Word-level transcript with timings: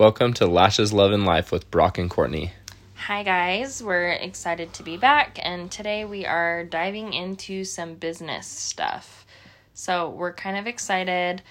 Welcome 0.00 0.32
to 0.32 0.46
Lashes 0.46 0.94
Love 0.94 1.12
and 1.12 1.26
Life 1.26 1.52
with 1.52 1.70
Brock 1.70 1.98
and 1.98 2.08
Courtney. 2.08 2.52
Hi, 2.94 3.22
guys. 3.22 3.82
We're 3.82 4.12
excited 4.12 4.72
to 4.72 4.82
be 4.82 4.96
back, 4.96 5.38
and 5.42 5.70
today 5.70 6.06
we 6.06 6.24
are 6.24 6.64
diving 6.64 7.12
into 7.12 7.64
some 7.64 7.96
business 7.96 8.46
stuff. 8.46 9.26
So, 9.74 10.08
we're 10.08 10.32
kind 10.32 10.56
of 10.56 10.66
excited. 10.66 11.42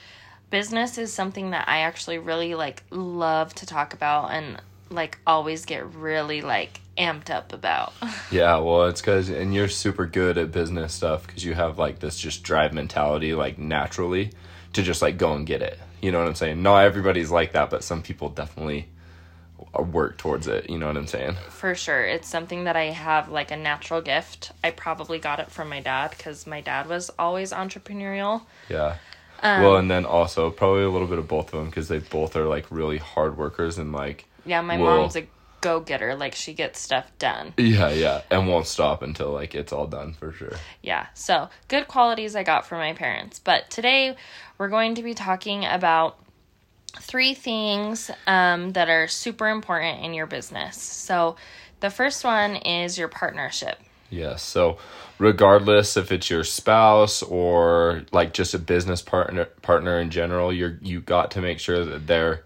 Business 0.50 0.98
is 0.98 1.14
something 1.14 1.52
that 1.52 1.70
I 1.70 1.82
actually 1.82 2.18
really 2.18 2.56
like 2.56 2.82
love 2.90 3.54
to 3.54 3.68
talk 3.68 3.94
about 3.94 4.32
and 4.32 4.60
like 4.90 5.20
always 5.28 5.66
get 5.66 5.86
really 5.94 6.42
like 6.42 6.82
amped 6.98 7.30
up 7.30 7.54
about. 7.54 7.94
Yeah, 8.32 8.58
well, 8.58 8.88
it's 8.88 9.00
because, 9.00 9.30
and 9.30 9.54
you're 9.54 9.70
super 9.70 10.08
good 10.08 10.40
at 10.40 10.52
business 10.52 10.96
stuff 10.96 11.28
because 11.28 11.46
you 11.46 11.54
have 11.54 11.78
like 11.78 12.00
this 12.00 12.18
just 12.18 12.42
drive 12.42 12.74
mentality, 12.74 13.36
like 13.36 13.60
naturally, 13.60 14.32
to 14.74 14.82
just 14.82 15.04
like 15.04 15.20
go 15.20 15.34
and 15.34 15.46
get 15.46 15.62
it. 15.62 15.78
You 16.02 16.12
know 16.12 16.20
what 16.20 16.28
I'm 16.28 16.36
saying? 16.36 16.62
Not 16.62 16.84
everybody's 16.86 17.32
like 17.32 17.54
that, 17.54 17.70
but 17.70 17.84
some 17.84 18.02
people 18.02 18.30
definitely 18.30 18.88
work 19.78 20.18
towards 20.18 20.48
it. 20.48 20.70
You 20.70 20.78
know 20.78 20.88
what 20.88 20.98
I'm 20.98 21.08
saying? 21.08 21.36
For 21.50 21.76
sure. 21.76 22.04
It's 22.06 22.28
something 22.28 22.64
that 22.64 22.76
I 22.76 22.86
have 22.86 23.30
like 23.30 23.52
a 23.52 23.58
natural 23.58 24.02
gift. 24.02 24.52
I 24.64 24.72
probably 24.72 25.20
got 25.20 25.40
it 25.40 25.52
from 25.52 25.70
my 25.70 25.80
dad 25.82 26.12
because 26.12 26.48
my 26.48 26.62
dad 26.62 26.88
was 26.88 27.12
always 27.20 27.52
entrepreneurial. 27.52 28.44
Yeah. 28.70 28.96
Um, 29.42 29.62
well, 29.64 29.78
and 29.78 29.90
then 29.90 30.06
also 30.06 30.50
probably 30.50 30.84
a 30.84 30.90
little 30.90 31.08
bit 31.08 31.20
of 31.20 31.28
both 31.28 31.54
of 31.54 31.60
them 31.60 31.70
because 31.70 31.88
they 31.88 32.00
both 32.00 32.36
are 32.36 32.46
like 32.46 32.66
really 32.70 32.98
hard 32.98 33.38
workers 33.38 33.78
and 33.78 33.94
like 33.94 34.26
Yeah, 34.46 34.62
my 34.62 34.78
will- 34.78 34.86
mom's 34.86 35.16
a 35.16 35.28
go 35.62 35.80
getter. 35.80 36.16
Like, 36.16 36.36
she 36.36 36.54
gets 36.54 36.80
stuff 36.80 37.12
done. 37.20 37.54
Yeah, 37.58 37.90
yeah, 37.90 38.22
and 38.32 38.48
won't 38.48 38.68
stop 38.68 39.02
until 39.02 39.32
like 39.32 39.56
it's 39.56 39.72
all 39.72 39.88
done 39.88 40.14
for 40.14 40.32
sure. 40.32 40.54
Yeah, 40.82 41.08
so 41.14 41.50
good 41.68 41.88
qualities 41.88 42.36
I 42.36 42.44
got 42.44 42.66
from 42.66 42.80
my 42.80 42.94
parents. 42.94 43.40
But 43.40 43.70
today 43.70 44.16
we're 44.58 44.70
going 44.70 44.96
to 44.96 45.04
be 45.04 45.14
talking 45.14 45.66
about 45.66 46.18
three 47.00 47.34
things 47.34 48.10
um, 48.28 48.74
that 48.74 48.90
are 48.90 49.08
super 49.08 49.48
important 49.48 50.04
in 50.04 50.14
your 50.14 50.26
business. 50.26 50.82
So 50.82 51.36
the 51.80 51.90
first 51.90 52.24
one 52.24 52.56
is 52.56 52.98
your 52.98 53.08
partnership. 53.08 53.80
Yes. 54.10 54.42
So, 54.42 54.78
regardless 55.18 55.96
if 55.96 56.12
it's 56.12 56.30
your 56.30 56.44
spouse 56.44 57.22
or 57.22 58.04
like 58.12 58.34
just 58.34 58.54
a 58.54 58.60
business 58.60 59.02
partner 59.02 59.46
partner 59.62 60.00
in 60.00 60.10
general, 60.10 60.52
you're 60.52 60.80
you 60.82 61.00
got 61.00 61.32
to 61.32 61.42
make 61.42 61.60
sure 61.60 61.86
that 61.86 62.08
they're 62.08 62.44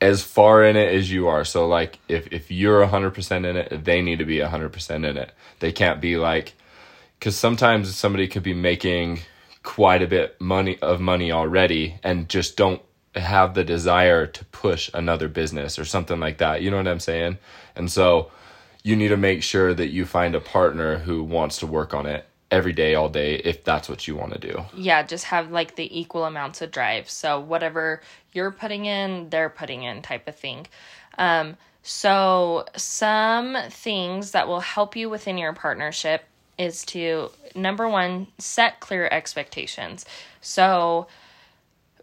as 0.00 0.22
far 0.22 0.64
in 0.64 0.76
it 0.76 0.94
as 0.94 1.10
you 1.10 1.28
are. 1.28 1.44
So, 1.44 1.66
like 1.66 1.98
if 2.08 2.32
if 2.32 2.50
you're 2.50 2.84
hundred 2.86 3.12
percent 3.12 3.46
in 3.46 3.56
it, 3.56 3.84
they 3.84 4.02
need 4.02 4.18
to 4.18 4.24
be 4.24 4.40
hundred 4.40 4.72
percent 4.72 5.04
in 5.04 5.16
it. 5.16 5.32
They 5.58 5.72
can't 5.72 6.00
be 6.00 6.16
like 6.16 6.54
because 7.18 7.36
sometimes 7.36 7.94
somebody 7.94 8.28
could 8.28 8.42
be 8.42 8.54
making 8.54 9.20
quite 9.62 10.02
a 10.02 10.06
bit 10.06 10.40
money 10.40 10.78
of 10.80 11.00
money 11.00 11.30
already 11.30 11.98
and 12.02 12.28
just 12.28 12.56
don't 12.56 12.80
have 13.14 13.54
the 13.54 13.64
desire 13.64 14.26
to 14.26 14.44
push 14.46 14.90
another 14.94 15.28
business 15.28 15.78
or 15.78 15.84
something 15.84 16.20
like 16.20 16.38
that. 16.38 16.62
You 16.62 16.70
know 16.70 16.76
what 16.76 16.88
I'm 16.88 17.00
saying? 17.00 17.38
And 17.76 17.90
so 17.90 18.30
you 18.82 18.96
need 18.96 19.08
to 19.08 19.16
make 19.16 19.42
sure 19.42 19.74
that 19.74 19.88
you 19.88 20.06
find 20.06 20.34
a 20.34 20.40
partner 20.40 20.98
who 20.98 21.22
wants 21.22 21.58
to 21.58 21.66
work 21.66 21.92
on 21.92 22.06
it 22.06 22.24
every 22.50 22.72
day 22.72 22.94
all 22.94 23.08
day 23.08 23.36
if 23.36 23.62
that's 23.62 23.88
what 23.88 24.08
you 24.08 24.16
want 24.16 24.32
to 24.32 24.38
do. 24.38 24.64
Yeah, 24.74 25.02
just 25.02 25.24
have 25.24 25.50
like 25.50 25.76
the 25.76 25.98
equal 25.98 26.24
amounts 26.24 26.62
of 26.62 26.70
drive. 26.70 27.08
So 27.08 27.38
whatever 27.38 28.00
you're 28.32 28.50
putting 28.50 28.86
in, 28.86 29.30
they're 29.30 29.50
putting 29.50 29.82
in 29.82 30.02
type 30.02 30.28
of 30.28 30.36
thing. 30.36 30.66
Um, 31.18 31.56
so 31.82 32.66
some 32.76 33.56
things 33.70 34.32
that 34.32 34.48
will 34.48 34.60
help 34.60 34.96
you 34.96 35.08
within 35.08 35.38
your 35.38 35.52
partnership 35.52 36.24
is 36.58 36.84
to 36.86 37.30
number 37.54 37.88
one, 37.88 38.26
set 38.38 38.80
clear 38.80 39.08
expectations. 39.10 40.04
So 40.40 41.06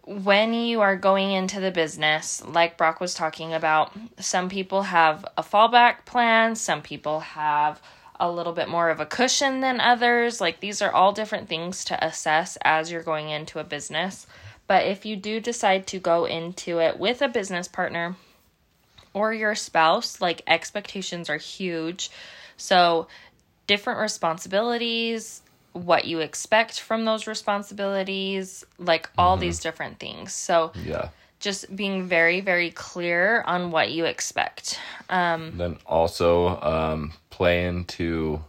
when 0.03 0.53
you 0.53 0.81
are 0.81 0.95
going 0.95 1.31
into 1.31 1.59
the 1.59 1.69
business, 1.69 2.43
like 2.43 2.77
Brock 2.77 2.99
was 2.99 3.13
talking 3.13 3.53
about, 3.53 3.91
some 4.19 4.49
people 4.49 4.83
have 4.83 5.25
a 5.37 5.43
fallback 5.43 6.05
plan, 6.05 6.55
some 6.55 6.81
people 6.81 7.19
have 7.19 7.81
a 8.19 8.31
little 8.31 8.53
bit 8.53 8.69
more 8.69 8.89
of 8.89 8.99
a 8.99 9.05
cushion 9.05 9.59
than 9.59 9.79
others. 9.79 10.41
Like 10.41 10.59
these 10.59 10.81
are 10.81 10.91
all 10.91 11.11
different 11.11 11.47
things 11.49 11.85
to 11.85 12.05
assess 12.05 12.57
as 12.63 12.91
you're 12.91 13.03
going 13.03 13.29
into 13.29 13.59
a 13.59 13.63
business. 13.63 14.25
But 14.67 14.85
if 14.85 15.05
you 15.05 15.15
do 15.15 15.39
decide 15.39 15.87
to 15.87 15.99
go 15.99 16.25
into 16.25 16.79
it 16.79 16.99
with 16.99 17.21
a 17.21 17.29
business 17.29 17.67
partner 17.67 18.15
or 19.13 19.33
your 19.33 19.55
spouse, 19.55 20.21
like 20.21 20.41
expectations 20.45 21.29
are 21.29 21.37
huge. 21.37 22.11
So, 22.57 23.07
different 23.65 23.99
responsibilities, 23.99 25.41
what 25.73 26.05
you 26.05 26.19
expect 26.19 26.79
from 26.79 27.05
those 27.05 27.27
responsibilities, 27.27 28.65
like 28.77 29.09
all 29.17 29.37
these 29.37 29.59
different 29.59 29.99
things. 29.99 30.33
So, 30.33 30.71
Yeah. 30.83 31.09
just 31.39 31.73
being 31.75 32.07
very, 32.07 32.41
very 32.41 32.71
clear 32.71 33.43
on 33.45 33.69
what 33.71 33.91
you 33.91 34.05
expect. 34.05 34.79
Um, 35.09 35.55
Then 35.57 35.77
also 35.85 36.59
um 36.61 37.13
play 37.29 37.67
into 37.67 38.43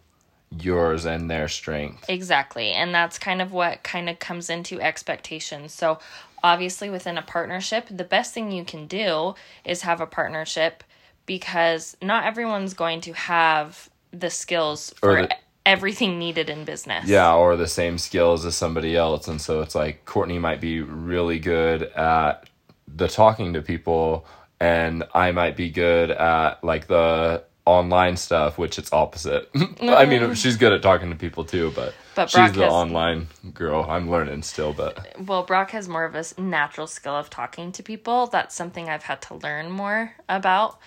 yours 0.50 1.04
and 1.04 1.30
their 1.30 1.48
strength. 1.48 2.04
Exactly. 2.08 2.72
And 2.72 2.94
that's 2.94 3.18
kind 3.18 3.42
of 3.42 3.52
what 3.52 3.82
kind 3.82 4.08
of 4.08 4.18
comes 4.18 4.50
into 4.50 4.80
expectations. 4.80 5.72
So, 5.72 5.98
obviously, 6.42 6.90
within 6.90 7.18
a 7.18 7.22
partnership, 7.22 7.86
the 7.90 8.04
best 8.04 8.32
thing 8.34 8.50
you 8.50 8.64
can 8.64 8.86
do 8.86 9.34
is 9.64 9.82
have 9.82 10.00
a 10.00 10.06
partnership 10.06 10.84
because 11.26 11.96
not 12.00 12.24
everyone's 12.24 12.74
going 12.74 13.00
to 13.02 13.12
have 13.12 13.90
the 14.12 14.30
skills 14.30 14.94
for 14.98 15.22
the- 15.22 15.36
everything 15.66 16.18
needed 16.18 16.48
in 16.48 16.64
business. 16.64 17.06
Yeah, 17.06 17.34
or 17.34 17.56
the 17.56 17.68
same 17.68 17.98
skills 17.98 18.46
as 18.46 18.56
somebody 18.56 18.96
else. 18.96 19.28
And 19.28 19.40
so 19.40 19.60
it's 19.60 19.74
like 19.74 20.06
Courtney 20.06 20.38
might 20.38 20.60
be 20.60 20.80
really 20.80 21.38
good 21.38 21.82
at 21.82 22.48
the 22.86 23.08
talking 23.08 23.52
to 23.52 23.60
people, 23.60 24.24
and 24.58 25.04
I 25.14 25.32
might 25.32 25.56
be 25.56 25.70
good 25.70 26.10
at 26.10 26.64
like 26.64 26.86
the 26.86 27.44
online 27.68 28.16
stuff, 28.16 28.58
which 28.58 28.78
it's 28.78 28.92
opposite. 28.92 29.50
I 29.54 30.06
mean, 30.06 30.22
mm. 30.22 30.36
she's 30.36 30.56
good 30.56 30.72
at 30.72 30.82
talking 30.82 31.10
to 31.10 31.16
people 31.16 31.44
too, 31.44 31.72
but, 31.74 31.94
But 32.14 32.30
she's 32.30 32.52
the 32.52 32.62
has- 32.62 32.72
online 32.72 33.28
girl. 33.52 33.84
I'm 33.88 34.10
learning 34.10 34.42
still, 34.42 34.72
but 34.72 35.16
Well, 35.20 35.42
Brock 35.42 35.70
has 35.72 35.88
more 35.88 36.04
of 36.04 36.14
a 36.14 36.24
natural 36.40 36.86
skill 36.86 37.14
of 37.14 37.30
talking 37.30 37.72
to 37.72 37.82
people. 37.82 38.26
That's 38.26 38.54
something 38.54 38.88
I've 38.88 39.02
had 39.02 39.22
to 39.22 39.34
learn 39.34 39.70
more 39.70 40.14
about. 40.28 40.78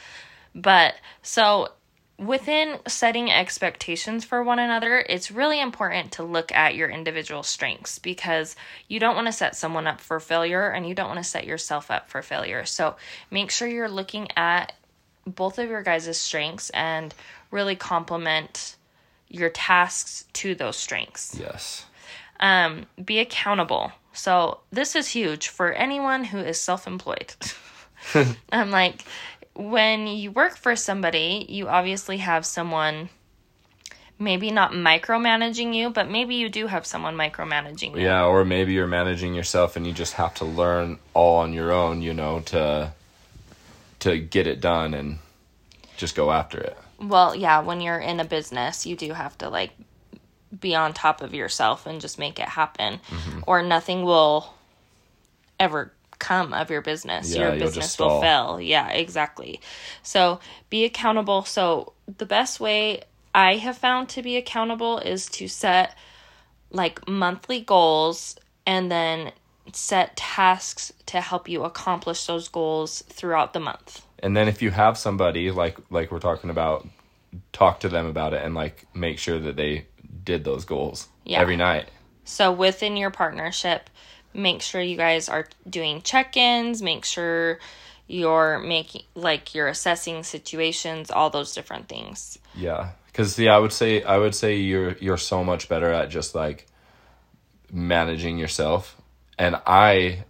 But 0.55 0.95
so 1.21 1.69
within 2.21 2.77
setting 2.87 3.31
expectations 3.31 4.23
for 4.23 4.43
one 4.43 4.59
another, 4.59 5.03
it's 5.09 5.31
really 5.31 5.59
important 5.59 6.11
to 6.13 6.23
look 6.23 6.51
at 6.51 6.75
your 6.75 6.87
individual 6.87 7.41
strengths 7.41 7.97
because 7.97 8.55
you 8.87 8.99
don't 8.99 9.15
want 9.15 9.27
to 9.27 9.33
set 9.33 9.55
someone 9.55 9.87
up 9.87 9.99
for 9.99 10.19
failure 10.19 10.69
and 10.69 10.87
you 10.87 10.93
don't 10.93 11.07
want 11.07 11.17
to 11.17 11.23
set 11.23 11.45
yourself 11.45 11.89
up 11.89 12.09
for 12.09 12.21
failure. 12.21 12.63
So 12.63 12.95
make 13.31 13.49
sure 13.49 13.67
you're 13.67 13.89
looking 13.89 14.27
at 14.37 14.73
both 15.25 15.59
of 15.59 15.69
your 15.69 15.83
guys' 15.83 16.17
strengths 16.17 16.69
and 16.71 17.13
really 17.51 17.75
complement 17.75 18.75
your 19.27 19.49
tasks 19.49 20.25
to 20.33 20.55
those 20.55 20.75
strengths 20.75 21.37
yes. 21.39 21.85
um, 22.39 22.85
be 23.03 23.19
accountable. 23.19 23.91
So 24.13 24.59
this 24.71 24.95
is 24.95 25.07
huge 25.07 25.47
for 25.47 25.71
anyone 25.71 26.25
who 26.25 26.39
is 26.39 26.59
self-employed. 26.59 27.33
I'm 28.51 28.71
like, 28.71 29.05
when 29.55 30.07
you 30.07 30.31
work 30.31 30.57
for 30.57 30.75
somebody, 30.75 31.45
you 31.47 31.67
obviously 31.67 32.17
have 32.17 32.45
someone 32.45 33.09
maybe 34.19 34.51
not 34.51 34.71
micromanaging 34.71 35.73
you, 35.73 35.89
but 35.89 36.09
maybe 36.09 36.35
you 36.35 36.47
do 36.47 36.67
have 36.67 36.85
someone 36.85 37.15
micromanaging 37.15 37.95
you. 37.95 38.03
Yeah, 38.03 38.25
or 38.25 38.45
maybe 38.45 38.73
you're 38.73 38.87
managing 38.87 39.33
yourself 39.33 39.75
and 39.75 39.85
you 39.85 39.93
just 39.93 40.13
have 40.13 40.33
to 40.35 40.45
learn 40.45 40.99
all 41.13 41.37
on 41.37 41.53
your 41.53 41.71
own, 41.71 42.01
you 42.01 42.13
know, 42.13 42.41
to 42.41 42.93
to 44.01 44.19
get 44.19 44.47
it 44.47 44.61
done 44.61 44.93
and 44.93 45.17
just 45.97 46.15
go 46.15 46.31
after 46.31 46.59
it. 46.59 46.77
Well, 46.99 47.35
yeah, 47.35 47.61
when 47.61 47.81
you're 47.81 47.99
in 47.99 48.19
a 48.19 48.25
business, 48.25 48.85
you 48.85 48.95
do 48.95 49.13
have 49.13 49.37
to 49.39 49.49
like 49.49 49.71
be 50.59 50.75
on 50.75 50.93
top 50.93 51.21
of 51.21 51.33
yourself 51.33 51.85
and 51.85 52.01
just 52.01 52.19
make 52.19 52.39
it 52.39 52.47
happen, 52.47 52.99
Mm-hmm. 53.09 53.39
or 53.47 53.63
nothing 53.63 54.03
will 54.03 54.53
ever 55.59 55.91
come 56.19 56.53
of 56.53 56.69
your 56.69 56.81
business. 56.81 57.33
Yeah, 57.33 57.49
your 57.49 57.59
business 57.59 57.97
will 57.97 58.21
fail. 58.21 58.59
Yeah, 58.61 58.89
exactly. 58.89 59.61
So 60.03 60.39
be 60.69 60.83
accountable. 60.85 61.43
So 61.45 61.93
the 62.17 62.25
best 62.25 62.59
way 62.59 63.03
I 63.33 63.55
have 63.55 63.77
found 63.77 64.09
to 64.09 64.21
be 64.21 64.37
accountable 64.37 64.99
is 64.99 65.27
to 65.31 65.47
set 65.47 65.95
like 66.71 67.07
monthly 67.07 67.61
goals 67.61 68.35
and 68.65 68.91
then 68.91 69.31
set 69.75 70.15
tasks 70.15 70.91
to 71.07 71.21
help 71.21 71.47
you 71.49 71.63
accomplish 71.63 72.25
those 72.25 72.47
goals 72.47 73.03
throughout 73.09 73.53
the 73.53 73.59
month. 73.59 74.05
And 74.19 74.35
then 74.37 74.47
if 74.47 74.61
you 74.61 74.71
have 74.71 74.97
somebody 74.97 75.51
like 75.51 75.77
like 75.89 76.11
we're 76.11 76.19
talking 76.19 76.49
about, 76.49 76.87
talk 77.53 77.79
to 77.81 77.89
them 77.89 78.05
about 78.05 78.33
it 78.33 78.43
and 78.43 78.53
like 78.55 78.85
make 78.93 79.17
sure 79.19 79.39
that 79.39 79.55
they 79.55 79.85
did 80.23 80.43
those 80.43 80.65
goals 80.65 81.07
Yeah. 81.25 81.39
every 81.39 81.57
night. 81.57 81.89
So 82.23 82.51
within 82.51 82.97
your 82.97 83.09
partnership, 83.11 83.89
make 84.33 84.61
sure 84.61 84.81
you 84.81 84.95
guys 84.97 85.27
are 85.27 85.47
doing 85.69 86.01
check-ins, 86.01 86.81
make 86.81 87.03
sure 87.03 87.59
you're 88.07 88.59
making 88.59 89.03
like 89.15 89.55
you're 89.55 89.67
assessing 89.67 90.23
situations, 90.23 91.09
all 91.09 91.29
those 91.29 91.53
different 91.53 91.87
things. 91.87 92.37
Yeah, 92.55 92.91
because 93.07 93.37
yeah, 93.39 93.55
I 93.55 93.59
would 93.59 93.73
say 93.73 94.03
I 94.03 94.17
would 94.17 94.35
say 94.35 94.57
you're 94.57 94.95
you're 94.99 95.17
so 95.17 95.43
much 95.43 95.67
better 95.69 95.91
at 95.91 96.09
just 96.09 96.35
like 96.35 96.67
managing 97.71 98.37
yourself, 98.37 99.00
and 99.41 99.59
I 99.65 100.23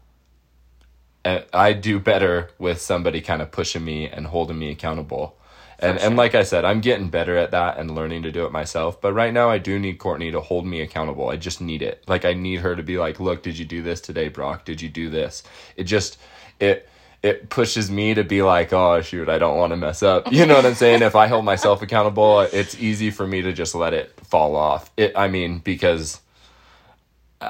I 1.53 1.73
do 1.73 1.99
better 1.99 2.49
with 2.57 2.81
somebody 2.81 3.19
kind 3.19 3.41
of 3.41 3.51
pushing 3.51 3.83
me 3.83 4.07
and 4.07 4.25
holding 4.25 4.57
me 4.57 4.71
accountable. 4.71 5.37
And 5.79 5.99
and 5.99 6.15
like 6.15 6.33
I 6.33 6.43
said, 6.43 6.63
I'm 6.63 6.79
getting 6.79 7.09
better 7.09 7.35
at 7.35 7.51
that 7.51 7.77
and 7.77 7.93
learning 7.93 8.23
to 8.23 8.31
do 8.31 8.45
it 8.45 8.53
myself. 8.53 9.01
But 9.01 9.13
right 9.13 9.33
now, 9.33 9.49
I 9.49 9.57
do 9.57 9.77
need 9.79 9.97
Courtney 9.97 10.31
to 10.31 10.39
hold 10.39 10.65
me 10.65 10.79
accountable. 10.79 11.27
I 11.27 11.35
just 11.35 11.59
need 11.59 11.81
it. 11.81 12.03
Like 12.07 12.23
I 12.23 12.33
need 12.33 12.61
her 12.61 12.73
to 12.73 12.83
be 12.83 12.97
like, 12.97 13.19
"Look, 13.19 13.43
did 13.43 13.57
you 13.57 13.65
do 13.65 13.81
this 13.81 13.99
today, 13.99 14.29
Brock? 14.29 14.63
Did 14.63 14.81
you 14.81 14.87
do 14.87 15.09
this?" 15.09 15.43
It 15.75 15.83
just 15.83 16.17
it 16.61 16.87
it 17.21 17.49
pushes 17.49 17.91
me 17.91 18.13
to 18.13 18.23
be 18.23 18.43
like, 18.43 18.71
"Oh 18.71 19.01
shoot, 19.01 19.27
I 19.27 19.39
don't 19.39 19.57
want 19.57 19.71
to 19.71 19.77
mess 19.77 20.01
up." 20.03 20.31
You 20.31 20.45
know 20.45 20.55
what 20.55 20.65
I'm 20.65 20.75
saying? 20.75 21.01
if 21.01 21.17
I 21.17 21.27
hold 21.27 21.43
myself 21.43 21.81
accountable, 21.81 22.39
it's 22.39 22.79
easy 22.79 23.11
for 23.11 23.27
me 23.27 23.41
to 23.41 23.51
just 23.51 23.75
let 23.75 23.93
it 23.93 24.13
fall 24.23 24.55
off. 24.55 24.89
It 24.95 25.11
I 25.17 25.27
mean 25.27 25.59
because 25.59 26.21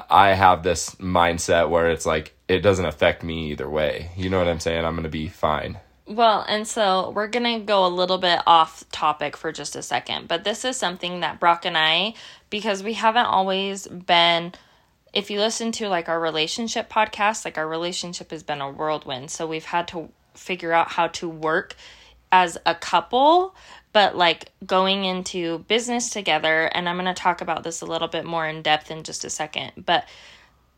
I 0.08 0.34
have 0.34 0.62
this 0.62 0.94
mindset 0.96 1.68
where 1.68 1.90
it's 1.90 2.06
like 2.06 2.34
it 2.48 2.60
doesn't 2.60 2.84
affect 2.84 3.22
me 3.22 3.50
either 3.50 3.68
way. 3.68 4.10
You 4.16 4.30
know 4.30 4.38
what 4.38 4.48
I'm 4.48 4.60
saying? 4.60 4.84
I'm 4.84 4.94
going 4.94 5.04
to 5.04 5.10
be 5.10 5.28
fine. 5.28 5.78
Well, 6.06 6.44
and 6.48 6.66
so 6.66 7.10
we're 7.10 7.28
going 7.28 7.60
to 7.60 7.64
go 7.64 7.86
a 7.86 7.88
little 7.88 8.18
bit 8.18 8.40
off 8.46 8.84
topic 8.90 9.36
for 9.36 9.52
just 9.52 9.76
a 9.76 9.82
second, 9.82 10.28
but 10.28 10.44
this 10.44 10.64
is 10.64 10.76
something 10.76 11.20
that 11.20 11.38
Brock 11.38 11.64
and 11.64 11.78
I, 11.78 12.14
because 12.50 12.82
we 12.82 12.94
haven't 12.94 13.26
always 13.26 13.86
been, 13.86 14.52
if 15.12 15.30
you 15.30 15.38
listen 15.38 15.70
to 15.72 15.88
like 15.88 16.08
our 16.08 16.18
relationship 16.18 16.90
podcast, 16.90 17.44
like 17.44 17.56
our 17.56 17.68
relationship 17.68 18.30
has 18.32 18.42
been 18.42 18.60
a 18.60 18.70
whirlwind. 18.70 19.30
So 19.30 19.46
we've 19.46 19.64
had 19.64 19.88
to 19.88 20.08
figure 20.34 20.72
out 20.72 20.88
how 20.88 21.06
to 21.08 21.28
work 21.28 21.76
as 22.32 22.58
a 22.66 22.74
couple, 22.74 23.54
but 23.92 24.16
like 24.16 24.50
going 24.64 25.04
into 25.04 25.58
business 25.68 26.10
together. 26.10 26.64
And 26.66 26.88
I'm 26.88 26.96
going 26.96 27.06
to 27.06 27.14
talk 27.14 27.40
about 27.40 27.62
this 27.64 27.80
a 27.80 27.86
little 27.86 28.08
bit 28.08 28.24
more 28.24 28.46
in 28.46 28.62
depth 28.62 28.90
in 28.90 29.02
just 29.02 29.24
a 29.24 29.30
second. 29.30 29.72
But 29.76 30.06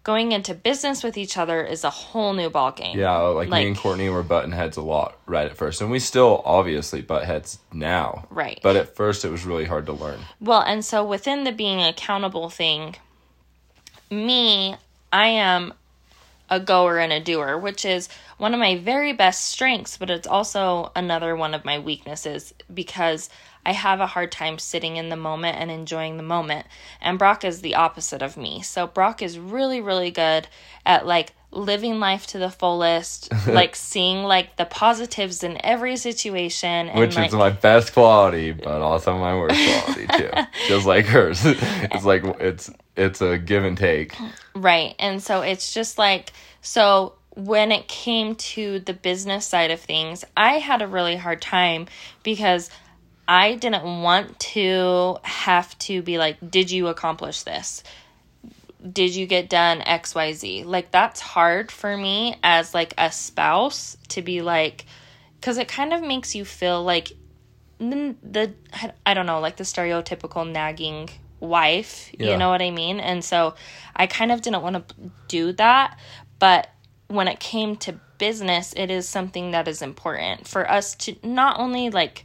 going 0.05 0.33
into 0.33 0.55
business 0.55 1.03
with 1.03 1.17
each 1.17 1.37
other 1.37 1.65
is 1.65 1.83
a 1.83 1.91
whole 1.91 2.35
new 2.35 2.51
ball 2.51 2.71
game. 2.73 2.99
Yeah, 2.99 3.17
like, 3.17 3.49
like, 3.49 3.63
me 3.63 3.69
and 3.69 3.77
Courtney 3.77 4.11
were 4.11 4.23
butting 4.23 4.53
heads 4.53 4.77
a 4.77 4.83
lot 4.83 5.19
right 5.27 5.47
at 5.47 5.57
first, 5.57 5.81
and 5.81 5.91
we 5.91 5.99
still 5.99 6.43
obviously 6.45 7.01
butt 7.01 7.25
heads 7.25 7.59
now. 7.73 8.27
Right. 8.31 8.61
But 8.63 8.77
at 8.77 8.95
first, 8.95 9.25
it 9.25 9.31
was 9.31 9.47
really 9.47 9.65
hard 9.65 9.87
to 9.87 9.93
learn. 9.93 10.21
Well, 10.41 10.61
and 10.61 10.85
so 10.85 11.05
within 11.05 11.45
the 11.45 11.53
being 11.53 11.83
accountable 11.83 12.51
thing, 12.51 12.97
me, 14.11 14.77
I 15.13 15.27
am 15.29 15.73
a 16.51 16.61
goer 16.61 16.99
and 16.99 17.13
a 17.13 17.21
doer, 17.21 17.57
which 17.57 17.85
is 17.85 18.09
one 18.39 18.53
of 18.55 18.61
my 18.61 18.77
very 18.77 19.13
best 19.13 19.47
strengths, 19.47 19.97
but 19.97 20.11
it's 20.11 20.27
also 20.27 20.93
another 20.95 21.35
one 21.35 21.55
of 21.55 21.65
my 21.65 21.79
weaknesses 21.79 22.53
because 22.73 23.31
I 23.67 23.73
have 23.73 24.01
a 24.01 24.07
hard 24.07 24.31
time 24.31 24.59
sitting 24.59 24.97
in 24.97 25.09
the 25.09 25.17
moment 25.17 25.57
and 25.59 25.71
enjoying 25.71 26.17
the 26.17 26.23
moment. 26.23 26.67
And 27.01 27.19
Brock 27.19 27.45
is 27.45 27.63
the 27.63 27.75
opposite 27.75 28.21
of 28.21 28.37
me. 28.37 28.61
So 28.63 28.87
Brock 28.87 29.23
is 29.23 29.39
really, 29.39 29.81
really 29.81 30.11
good 30.11 30.49
at 30.85 31.07
like 31.07 31.33
living 31.55 32.01
life 32.01 32.27
to 32.29 32.39
the 32.39 32.51
fullest, 32.51 33.33
like 33.47 33.77
seeing 33.77 34.25
like 34.25 34.57
the 34.57 34.65
positives 34.65 35.43
in 35.43 35.59
every 35.65 35.97
situation. 35.97 36.89
And, 36.89 36.99
Which 36.99 37.17
like, 37.17 37.29
is 37.29 37.35
my 37.35 37.51
best 37.51 37.93
quality, 37.93 38.53
but 38.53 38.83
also 38.83 39.17
my 39.19 39.35
worst 39.35 39.61
quality 39.85 40.07
too. 40.19 40.31
Just 40.69 40.87
like 40.87 41.07
hers. 41.07 41.41
It's 41.45 42.05
like 42.05 42.25
it's 42.41 42.71
it's 42.97 43.21
a 43.21 43.39
give 43.39 43.65
and 43.65 43.77
take. 43.77 44.17
Right. 44.55 44.95
And 44.99 45.23
so 45.23 45.43
it's 45.43 45.73
just 45.73 45.99
like 45.99 46.33
so 46.61 47.15
when 47.31 47.73
it 47.73 47.89
came 47.89 48.37
to 48.37 48.79
the 48.81 48.95
business 48.95 49.47
side 49.47 49.71
of 49.71 49.81
things, 49.81 50.25
I 50.37 50.59
had 50.59 50.83
a 50.83 50.87
really 50.87 51.17
hard 51.17 51.43
time 51.43 51.87
because 52.23 52.71
I 53.27 53.55
didn't 53.55 54.03
want 54.03 54.39
to 54.39 55.19
have 55.23 55.77
to 55.81 56.03
be 56.03 56.19
like, 56.19 56.37
did 56.51 56.71
you 56.71 56.89
accomplish 56.89 57.43
this? 57.43 57.83
Did 58.91 59.15
you 59.15 59.27
get 59.27 59.49
done 59.49 59.81
XYZ? 59.81 60.65
Like 60.65 60.91
that's 60.91 61.21
hard 61.21 61.71
for 61.71 61.97
me 61.97 62.37
as 62.43 62.75
like 62.75 62.95
a 62.99 63.11
spouse 63.11 63.97
to 64.09 64.23
be 64.23 64.43
like 64.43 64.85
cuz 65.41 65.59
it 65.59 65.69
kind 65.69 65.93
of 65.93 66.03
makes 66.03 66.35
you 66.35 66.45
feel 66.45 66.83
like 66.83 67.13
the, 67.79 68.15
the 68.23 68.55
I 69.05 69.15
don't 69.15 69.27
know, 69.27 69.41
like 69.41 69.57
the 69.57 69.65
stereotypical 69.65 70.51
nagging 70.51 71.11
wife, 71.41 72.11
yeah. 72.19 72.33
you 72.33 72.37
know 72.37 72.49
what 72.49 72.63
I 72.63 72.71
mean? 72.71 73.01
And 73.01 73.25
so 73.25 73.55
I 73.95 74.07
kind 74.07 74.33
of 74.33 74.43
didn't 74.43 74.63
want 74.63 74.89
to 74.89 74.95
do 75.29 75.53
that, 75.53 75.99
but 76.39 76.69
when 77.09 77.29
it 77.29 77.41
came 77.41 77.77
to 77.77 78.01
business, 78.19 78.73
it 78.77 78.91
is 78.91 79.09
something 79.09 79.51
that 79.51 79.69
is 79.69 79.83
important 79.83 80.49
for 80.49 80.71
us 80.71 80.95
to 80.97 81.17
not 81.23 81.59
only 81.59 81.91
like 81.91 82.25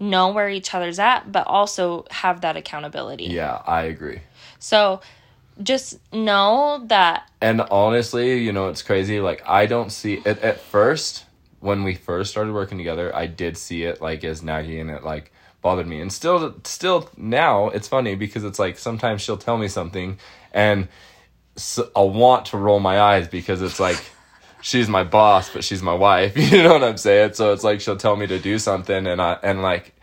know 0.00 0.32
where 0.32 0.48
each 0.48 0.74
other's 0.74 0.98
at, 0.98 1.30
but 1.30 1.46
also 1.46 2.04
have 2.10 2.40
that 2.40 2.56
accountability. 2.56 3.24
Yeah, 3.24 3.62
I 3.66 3.82
agree. 3.82 4.20
So 4.58 5.00
just 5.62 5.98
know 6.12 6.82
that. 6.86 7.28
And 7.40 7.60
honestly, 7.62 8.38
you 8.42 8.52
know, 8.52 8.68
it's 8.68 8.82
crazy. 8.82 9.20
Like, 9.20 9.42
I 9.46 9.66
don't 9.66 9.90
see 9.90 10.22
it 10.24 10.38
at 10.38 10.60
first, 10.60 11.24
when 11.60 11.84
we 11.84 11.94
first 11.94 12.30
started 12.30 12.52
working 12.52 12.78
together, 12.78 13.14
I 13.14 13.26
did 13.26 13.56
see 13.56 13.84
it 13.84 14.00
like 14.00 14.24
as 14.24 14.42
nagging 14.42 14.80
and 14.80 14.90
it 14.90 15.04
like 15.04 15.32
bothered 15.60 15.86
me. 15.86 16.00
And 16.00 16.12
still, 16.12 16.56
still 16.64 17.08
now 17.16 17.68
it's 17.68 17.88
funny 17.88 18.14
because 18.14 18.44
it's 18.44 18.58
like 18.58 18.78
sometimes 18.78 19.22
she'll 19.22 19.36
tell 19.36 19.56
me 19.56 19.68
something 19.68 20.18
and 20.52 20.88
so 21.54 21.90
I'll 21.94 22.10
want 22.10 22.46
to 22.46 22.56
roll 22.56 22.80
my 22.80 23.00
eyes 23.00 23.28
because 23.28 23.62
it's 23.62 23.78
like. 23.80 24.02
she's 24.62 24.88
my 24.88 25.04
boss, 25.04 25.52
but 25.52 25.64
she's 25.64 25.82
my 25.82 25.92
wife. 25.92 26.36
You 26.52 26.62
know 26.62 26.72
what 26.72 26.84
I'm 26.84 26.96
saying? 26.96 27.34
So 27.34 27.52
it's 27.52 27.64
like 27.64 27.80
she'll 27.80 27.96
tell 27.96 28.16
me 28.16 28.26
to 28.28 28.38
do 28.38 28.58
something, 28.58 29.06
and 29.06 29.20
I 29.20 29.36
and 29.42 29.60
like 29.60 29.94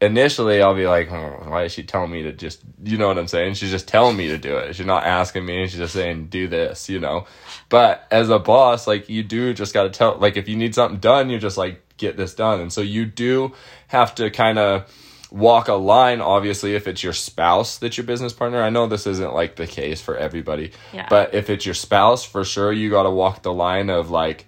initially 0.00 0.62
I'll 0.62 0.74
be 0.74 0.86
like, 0.86 1.10
oh, 1.10 1.44
why 1.46 1.64
is 1.64 1.72
she 1.72 1.82
telling 1.82 2.10
me 2.10 2.22
to 2.22 2.32
just, 2.32 2.60
you 2.82 2.96
know 2.96 3.08
what 3.08 3.18
I'm 3.18 3.28
saying? 3.28 3.54
She's 3.54 3.70
just 3.70 3.86
telling 3.86 4.16
me 4.16 4.28
to 4.28 4.38
do 4.38 4.56
it. 4.56 4.74
She's 4.74 4.86
not 4.86 5.04
asking 5.04 5.44
me. 5.44 5.66
She's 5.66 5.78
just 5.78 5.92
saying, 5.92 6.26
do 6.26 6.48
this, 6.48 6.88
you 6.88 7.00
know? 7.00 7.26
But 7.68 8.06
as 8.10 8.30
a 8.30 8.38
boss, 8.38 8.86
like 8.86 9.08
you 9.08 9.22
do 9.22 9.52
just 9.52 9.74
got 9.74 9.84
to 9.84 9.90
tell, 9.90 10.16
like 10.16 10.36
if 10.36 10.48
you 10.48 10.56
need 10.56 10.74
something 10.74 11.00
done, 11.00 11.28
you 11.30 11.38
just 11.38 11.58
like 11.58 11.82
get 11.96 12.16
this 12.16 12.34
done. 12.34 12.60
And 12.60 12.72
so 12.72 12.80
you 12.80 13.04
do 13.04 13.52
have 13.88 14.14
to 14.16 14.30
kind 14.30 14.58
of 14.58 14.90
walk 15.30 15.68
a 15.68 15.74
line, 15.74 16.20
obviously, 16.20 16.74
if 16.74 16.88
it's 16.88 17.02
your 17.02 17.12
spouse 17.12 17.78
that's 17.78 17.96
your 17.96 18.06
business 18.06 18.32
partner. 18.32 18.62
I 18.62 18.70
know 18.70 18.86
this 18.86 19.06
isn't 19.06 19.34
like 19.34 19.56
the 19.56 19.66
case 19.66 20.00
for 20.00 20.16
everybody, 20.16 20.72
yeah. 20.92 21.06
but 21.08 21.34
if 21.34 21.50
it's 21.50 21.64
your 21.64 21.74
spouse, 21.74 22.24
for 22.24 22.44
sure, 22.44 22.72
you 22.72 22.90
got 22.90 23.04
to 23.04 23.10
walk 23.10 23.42
the 23.42 23.52
line 23.52 23.90
of 23.90 24.10
like, 24.10 24.46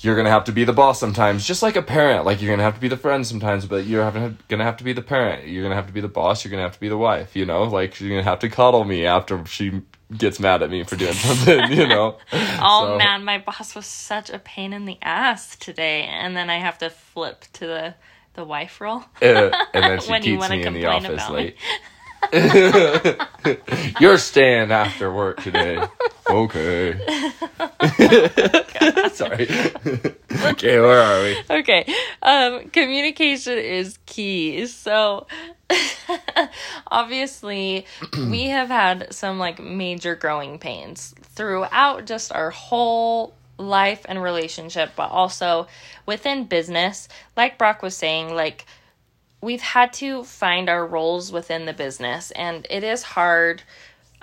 you're 0.00 0.16
gonna 0.16 0.30
have 0.30 0.44
to 0.44 0.52
be 0.52 0.64
the 0.64 0.72
boss 0.72 1.00
sometimes, 1.00 1.44
just 1.44 1.62
like 1.62 1.76
a 1.76 1.82
parent. 1.82 2.24
Like 2.24 2.40
you're 2.40 2.52
gonna 2.52 2.62
have 2.62 2.74
to 2.74 2.80
be 2.80 2.88
the 2.88 2.96
friend 2.96 3.26
sometimes, 3.26 3.66
but 3.66 3.84
you're 3.84 4.08
gonna 4.48 4.64
have 4.64 4.76
to 4.76 4.84
be 4.84 4.92
the 4.92 5.02
parent. 5.02 5.48
You're 5.48 5.64
gonna 5.64 5.74
have 5.74 5.88
to 5.88 5.92
be 5.92 6.00
the 6.00 6.08
boss. 6.08 6.44
You're 6.44 6.50
gonna 6.50 6.62
have 6.62 6.74
to 6.74 6.80
be 6.80 6.88
the 6.88 6.96
wife. 6.96 7.34
You 7.34 7.44
know, 7.44 7.64
like 7.64 8.00
you're 8.00 8.10
gonna 8.10 8.22
have 8.22 8.38
to 8.40 8.48
cuddle 8.48 8.84
me 8.84 9.06
after 9.06 9.44
she 9.46 9.82
gets 10.16 10.38
mad 10.38 10.62
at 10.62 10.70
me 10.70 10.84
for 10.84 10.96
doing 10.96 11.12
something. 11.14 11.72
You 11.72 11.88
know. 11.88 12.18
oh 12.32 12.92
so. 12.92 12.98
man, 12.98 13.24
my 13.24 13.38
boss 13.38 13.74
was 13.74 13.86
such 13.86 14.30
a 14.30 14.38
pain 14.38 14.72
in 14.72 14.84
the 14.84 14.98
ass 15.02 15.56
today, 15.56 16.02
and 16.02 16.36
then 16.36 16.48
I 16.48 16.58
have 16.58 16.78
to 16.78 16.90
flip 16.90 17.44
to 17.54 17.66
the 17.66 17.94
the 18.34 18.44
wife 18.44 18.80
role. 18.80 19.04
uh, 19.20 19.50
and 19.74 19.84
then 19.84 20.00
she 20.00 20.20
keeps 20.20 20.48
me 20.48 20.64
in 20.64 20.74
the 20.74 20.86
office 20.86 21.28
late. 21.28 21.56
You're 24.00 24.18
staying 24.18 24.70
after 24.70 25.12
work 25.12 25.42
today. 25.42 25.82
Okay. 26.28 26.92
Sorry. 29.12 29.48
okay, 30.44 30.78
where 30.80 31.00
are 31.00 31.22
we? 31.22 31.36
Okay. 31.50 31.94
Um, 32.22 32.68
communication 32.70 33.58
is 33.58 33.98
key. 34.06 34.66
So 34.66 35.26
obviously 36.88 37.86
we 38.16 38.44
have 38.48 38.68
had 38.68 39.12
some 39.12 39.38
like 39.38 39.60
major 39.60 40.14
growing 40.14 40.58
pains 40.58 41.14
throughout 41.22 42.04
just 42.06 42.32
our 42.32 42.50
whole 42.50 43.34
life 43.58 44.06
and 44.08 44.22
relationship, 44.22 44.92
but 44.96 45.10
also 45.10 45.66
within 46.06 46.44
business. 46.44 47.08
Like 47.36 47.58
Brock 47.58 47.82
was 47.82 47.96
saying, 47.96 48.34
like 48.34 48.66
we've 49.40 49.60
had 49.60 49.92
to 49.94 50.24
find 50.24 50.68
our 50.68 50.86
roles 50.86 51.30
within 51.32 51.66
the 51.66 51.72
business 51.72 52.30
and 52.32 52.66
it 52.70 52.84
is 52.84 53.02
hard 53.02 53.62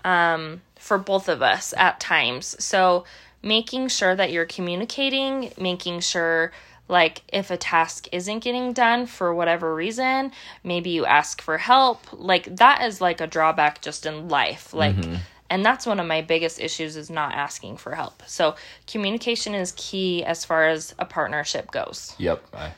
um, 0.04 0.62
for 0.78 0.98
both 0.98 1.30
of 1.30 1.42
us 1.42 1.74
at 1.78 2.00
times. 2.00 2.56
So 2.64 3.06
making 3.46 3.88
sure 3.88 4.16
that 4.16 4.32
you're 4.32 4.46
communicating 4.46 5.54
making 5.58 6.00
sure 6.00 6.52
like 6.88 7.22
if 7.32 7.52
a 7.52 7.58
task 7.58 8.08
isn't 8.12 8.40
getting 8.40 8.74
done 8.74 9.06
for 9.06 9.34
whatever 9.34 9.74
reason 9.74 10.32
maybe 10.64 10.90
you 10.90 11.06
ask 11.06 11.42
for 11.42 11.58
help 11.60 12.00
like 12.12 12.54
that 12.58 12.84
is 12.84 13.00
like 13.00 13.22
a 13.22 13.28
drawback 13.28 13.82
just 13.82 14.06
in 14.06 14.28
life 14.28 14.74
like 14.74 14.96
mm-hmm. 14.96 15.16
and 15.50 15.64
that's 15.64 15.86
one 15.86 16.00
of 16.00 16.08
my 16.08 16.22
biggest 16.22 16.60
issues 16.60 16.96
is 16.96 17.12
not 17.12 17.34
asking 17.36 17.78
for 17.78 17.94
help. 17.94 18.24
So 18.26 18.56
communication 18.88 19.54
is 19.54 19.74
key 19.78 20.24
as 20.24 20.44
far 20.44 20.68
as 20.68 20.96
a 20.98 21.06
partnership 21.06 21.70
goes. 21.70 22.16
Yep 22.18 22.44
I- 22.52 22.74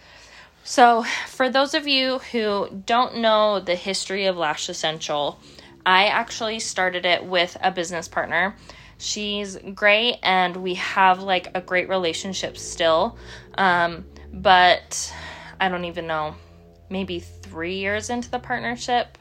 so, 0.70 1.06
for 1.28 1.50
those 1.50 1.74
of 1.74 1.88
you 1.88 2.20
who 2.34 2.68
don't 2.86 3.20
know 3.20 3.62
the 3.62 3.74
history 3.76 4.26
of 4.26 4.36
Lash 4.36 4.68
Essential, 4.68 5.40
I 5.86 6.08
actually 6.08 6.60
started 6.60 7.06
it 7.06 7.24
with 7.24 7.56
a 7.62 7.72
business 7.72 8.10
partner. 8.10 8.54
She's 8.98 9.58
great, 9.74 10.18
and 10.22 10.58
we 10.58 10.74
have 10.74 11.22
like 11.22 11.52
a 11.56 11.62
great 11.62 11.88
relationship 11.88 12.58
still. 12.58 13.18
Um, 13.58 14.08
but 14.34 15.16
I 15.58 15.70
don't 15.70 15.86
even 15.86 16.06
know, 16.06 16.36
maybe 16.90 17.22
three 17.22 17.76
years 17.76 18.10
into 18.10 18.30
the 18.30 18.38
partnership, 18.38 19.18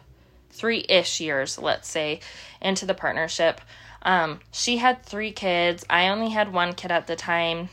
three 0.50 0.84
ish 0.88 1.20
years, 1.20 1.60
let's 1.60 1.88
say, 1.88 2.22
into 2.60 2.86
the 2.86 2.94
partnership. 2.94 3.60
Um, 4.02 4.40
she 4.50 4.78
had 4.78 5.04
three 5.04 5.30
kids. 5.30 5.86
I 5.88 6.08
only 6.08 6.30
had 6.30 6.52
one 6.52 6.74
kid 6.74 6.90
at 6.90 7.06
the 7.06 7.14
time. 7.14 7.68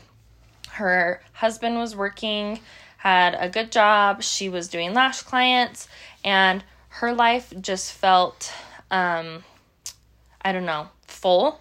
Her 0.70 1.20
husband 1.32 1.76
was 1.76 1.96
working, 1.96 2.60
had 3.04 3.36
a 3.38 3.50
good 3.50 3.70
job. 3.70 4.22
She 4.22 4.48
was 4.48 4.68
doing 4.68 4.94
lash 4.94 5.20
clients, 5.22 5.88
and 6.24 6.64
her 6.88 7.12
life 7.12 7.52
just 7.60 7.92
felt, 7.92 8.50
um, 8.90 9.44
I 10.40 10.52
don't 10.52 10.64
know, 10.64 10.88
full. 11.06 11.60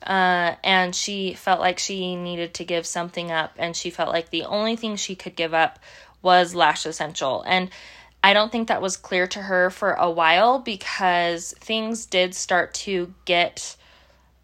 Uh, 0.00 0.54
and 0.62 0.94
she 0.94 1.34
felt 1.34 1.58
like 1.58 1.80
she 1.80 2.14
needed 2.14 2.54
to 2.54 2.64
give 2.64 2.86
something 2.86 3.32
up, 3.32 3.52
and 3.58 3.74
she 3.74 3.90
felt 3.90 4.10
like 4.10 4.30
the 4.30 4.44
only 4.44 4.76
thing 4.76 4.94
she 4.94 5.16
could 5.16 5.34
give 5.34 5.52
up 5.52 5.80
was 6.22 6.54
Lash 6.54 6.86
Essential. 6.86 7.42
And 7.42 7.68
I 8.22 8.32
don't 8.32 8.52
think 8.52 8.68
that 8.68 8.80
was 8.80 8.96
clear 8.96 9.26
to 9.26 9.42
her 9.42 9.70
for 9.70 9.94
a 9.94 10.08
while 10.08 10.60
because 10.60 11.52
things 11.58 12.06
did 12.06 12.32
start 12.32 12.74
to 12.74 13.12
get 13.24 13.74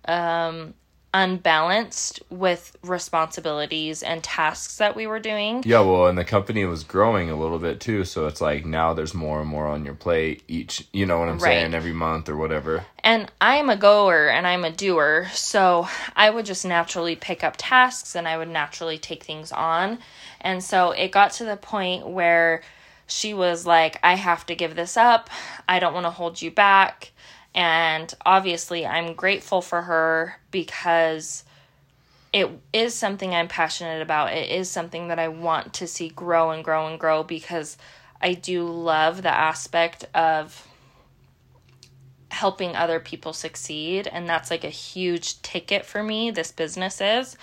um, 0.09 0.75
unbalanced 1.17 2.21
with 2.29 2.77
responsibilities 2.83 4.03
and 4.03 4.23
tasks 4.23 4.77
that 4.77 4.95
we 4.95 5.07
were 5.07 5.19
doing. 5.19 5.63
Yeah, 5.65 5.81
well, 5.81 6.09
and 6.09 6.19
the 6.19 6.25
company 6.27 6.67
was 6.67 6.85
growing 6.85 7.31
a 7.31 7.37
little 7.37 7.59
bit 7.59 7.81
too, 7.81 8.05
so 8.05 8.27
it's 8.27 8.43
like 8.43 8.67
now 8.67 8.93
there's 8.93 9.15
more 9.15 9.41
and 9.41 9.49
more 9.49 9.67
on 9.67 9.87
your 9.87 9.95
plate 9.95 10.43
each, 10.47 10.87
you 10.93 11.07
know 11.07 11.19
what 11.19 11.29
I'm 11.29 11.39
Right. 11.39 11.61
saying, 11.61 11.73
every 11.75 11.95
month 11.95 12.29
or 12.29 12.37
whatever. 12.37 12.85
And 13.03 13.33
I'm 13.41 13.71
a 13.71 13.77
goer 13.77 14.29
and 14.29 14.47
I'm 14.47 14.63
a 14.65 14.71
doer, 14.71 15.29
so 15.33 15.89
I 16.15 16.29
would 16.29 16.45
just 16.45 16.67
naturally 16.67 17.17
pick 17.17 17.43
up 17.43 17.55
tasks 17.57 18.15
and 18.15 18.29
I 18.29 18.37
would 18.37 18.51
naturally 18.51 18.99
take 18.99 19.25
things 19.25 19.53
on. 19.53 19.99
And 20.43 20.63
so 20.63 20.91
it 20.91 21.13
got 21.13 21.33
to 21.33 21.47
the 21.47 21.57
point 21.57 22.07
where 22.07 22.61
she 23.07 23.33
was 23.33 23.65
like, 23.65 23.99
I 24.03 24.17
have 24.17 24.45
to 24.47 24.55
give 24.55 24.77
this 24.77 24.99
up. 24.99 25.31
I 25.67 25.79
don't 25.79 25.95
want 25.95 26.05
to 26.05 26.11
hold 26.11 26.43
you 26.43 26.51
back. 26.51 27.13
And 27.57 28.13
obviously, 28.25 28.87
I'm 28.87 29.15
grateful 29.15 29.63
for 29.63 29.83
her 29.83 30.37
because 30.51 31.43
it 32.33 32.51
is 32.75 32.95
something 32.95 33.35
I'm 33.35 33.49
passionate 33.49 34.03
about. 34.03 34.35
It 34.35 34.51
is 34.51 34.71
something 34.71 35.09
that 35.09 35.19
I 35.19 35.29
want 35.29 35.73
to 35.75 35.87
see 35.87 36.11
grow 36.11 36.51
and 36.51 36.63
grow 36.63 36.87
and 36.87 37.01
grow 37.01 37.23
because 37.23 37.79
I 38.21 38.35
do 38.35 38.65
love 38.65 39.23
the 39.23 39.35
aspect 39.35 40.05
of 40.15 40.69
helping 42.31 42.77
other 42.77 43.01
people 43.01 43.33
succeed 43.33 44.07
and 44.07 44.29
that's 44.29 44.51
like 44.51 44.65
a 44.65 44.69
huge 44.69 45.41
ticket 45.41 45.87
for 45.87 46.03
me 46.03 46.31
this 46.31 46.53
business 46.53 47.01
is 47.01 47.37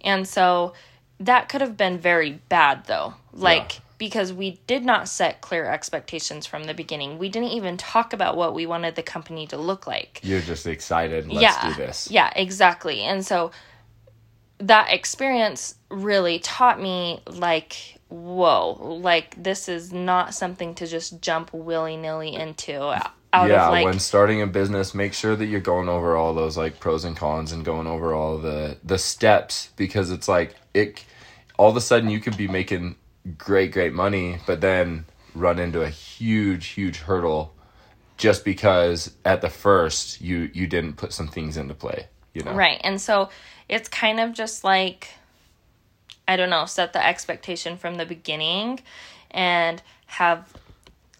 and 0.00 0.26
so 0.26 0.72
that 1.20 1.48
could 1.48 1.60
have 1.60 1.76
been 1.76 1.98
very 1.98 2.40
bad 2.48 2.84
though 2.86 3.14
like 3.32 3.74
Yeah. 3.74 3.81
Because 4.02 4.32
we 4.32 4.60
did 4.66 4.84
not 4.84 5.08
set 5.08 5.40
clear 5.42 5.64
expectations 5.64 6.44
from 6.44 6.64
the 6.64 6.74
beginning. 6.74 7.18
We 7.18 7.28
didn't 7.28 7.50
even 7.50 7.76
talk 7.76 8.12
about 8.12 8.36
what 8.36 8.52
we 8.52 8.66
wanted 8.66 8.96
the 8.96 9.02
company 9.04 9.46
to 9.46 9.56
look 9.56 9.86
like. 9.86 10.18
You're 10.24 10.40
just 10.40 10.66
excited, 10.66 11.28
let's 11.28 11.40
yeah. 11.40 11.68
do 11.68 11.74
this. 11.76 12.10
yeah 12.10 12.32
exactly. 12.34 13.02
And 13.02 13.24
so 13.24 13.52
that 14.58 14.92
experience 14.92 15.76
really 15.88 16.40
taught 16.40 16.80
me 16.80 17.20
like 17.26 18.00
whoa 18.08 18.98
like 19.00 19.40
this 19.40 19.68
is 19.68 19.92
not 19.92 20.34
something 20.34 20.74
to 20.74 20.86
just 20.88 21.20
jump 21.20 21.52
willy-nilly 21.52 22.34
into 22.34 22.80
out 23.32 23.48
yeah, 23.48 23.66
of 23.66 23.70
like 23.70 23.84
when 23.84 24.00
starting 24.00 24.42
a 24.42 24.48
business, 24.48 24.94
make 24.94 25.14
sure 25.14 25.36
that 25.36 25.46
you're 25.46 25.60
going 25.60 25.88
over 25.88 26.16
all 26.16 26.34
those 26.34 26.56
like 26.56 26.80
pros 26.80 27.04
and 27.04 27.16
cons 27.16 27.52
and 27.52 27.64
going 27.64 27.86
over 27.86 28.12
all 28.12 28.36
the 28.38 28.78
the 28.82 28.98
steps 28.98 29.70
because 29.76 30.10
it's 30.10 30.26
like 30.26 30.56
it 30.74 31.04
all 31.56 31.70
of 31.70 31.76
a 31.76 31.80
sudden 31.80 32.10
you 32.10 32.18
could 32.18 32.36
be 32.36 32.48
making 32.48 32.96
great 33.38 33.72
great 33.72 33.92
money, 33.92 34.38
but 34.46 34.60
then 34.60 35.04
run 35.34 35.58
into 35.58 35.82
a 35.82 35.88
huge 35.88 36.66
huge 36.68 36.98
hurdle 36.98 37.54
just 38.16 38.44
because 38.44 39.14
at 39.24 39.40
the 39.40 39.48
first 39.48 40.20
you 40.20 40.50
you 40.52 40.66
didn't 40.66 40.94
put 40.94 41.12
some 41.12 41.28
things 41.28 41.56
into 41.56 41.74
play, 41.74 42.06
you 42.34 42.42
know. 42.42 42.54
Right. 42.54 42.80
And 42.84 43.00
so 43.00 43.30
it's 43.68 43.88
kind 43.88 44.20
of 44.20 44.32
just 44.32 44.64
like, 44.64 45.08
I 46.28 46.36
don't 46.36 46.50
know, 46.50 46.66
set 46.66 46.92
the 46.92 47.04
expectation 47.04 47.76
from 47.76 47.96
the 47.96 48.06
beginning 48.06 48.80
and 49.30 49.82
have 50.06 50.52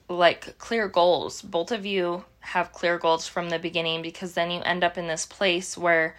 like 0.09 0.59
clear 0.59 0.89
goals. 0.89 1.43
Both 1.43 1.73
of 1.73 1.87
you 1.87 2.25
have 2.41 2.73
clear 2.73 2.99
goals 2.99 3.27
from 3.27 3.51
the 3.51 3.59
beginning 3.59 4.03
because 4.03 4.35
then 4.35 4.51
you 4.51 4.61
end 4.63 4.85
up 4.85 4.99
in 4.99 5.07
this 5.07 5.27
place 5.27 5.79
where 5.79 6.17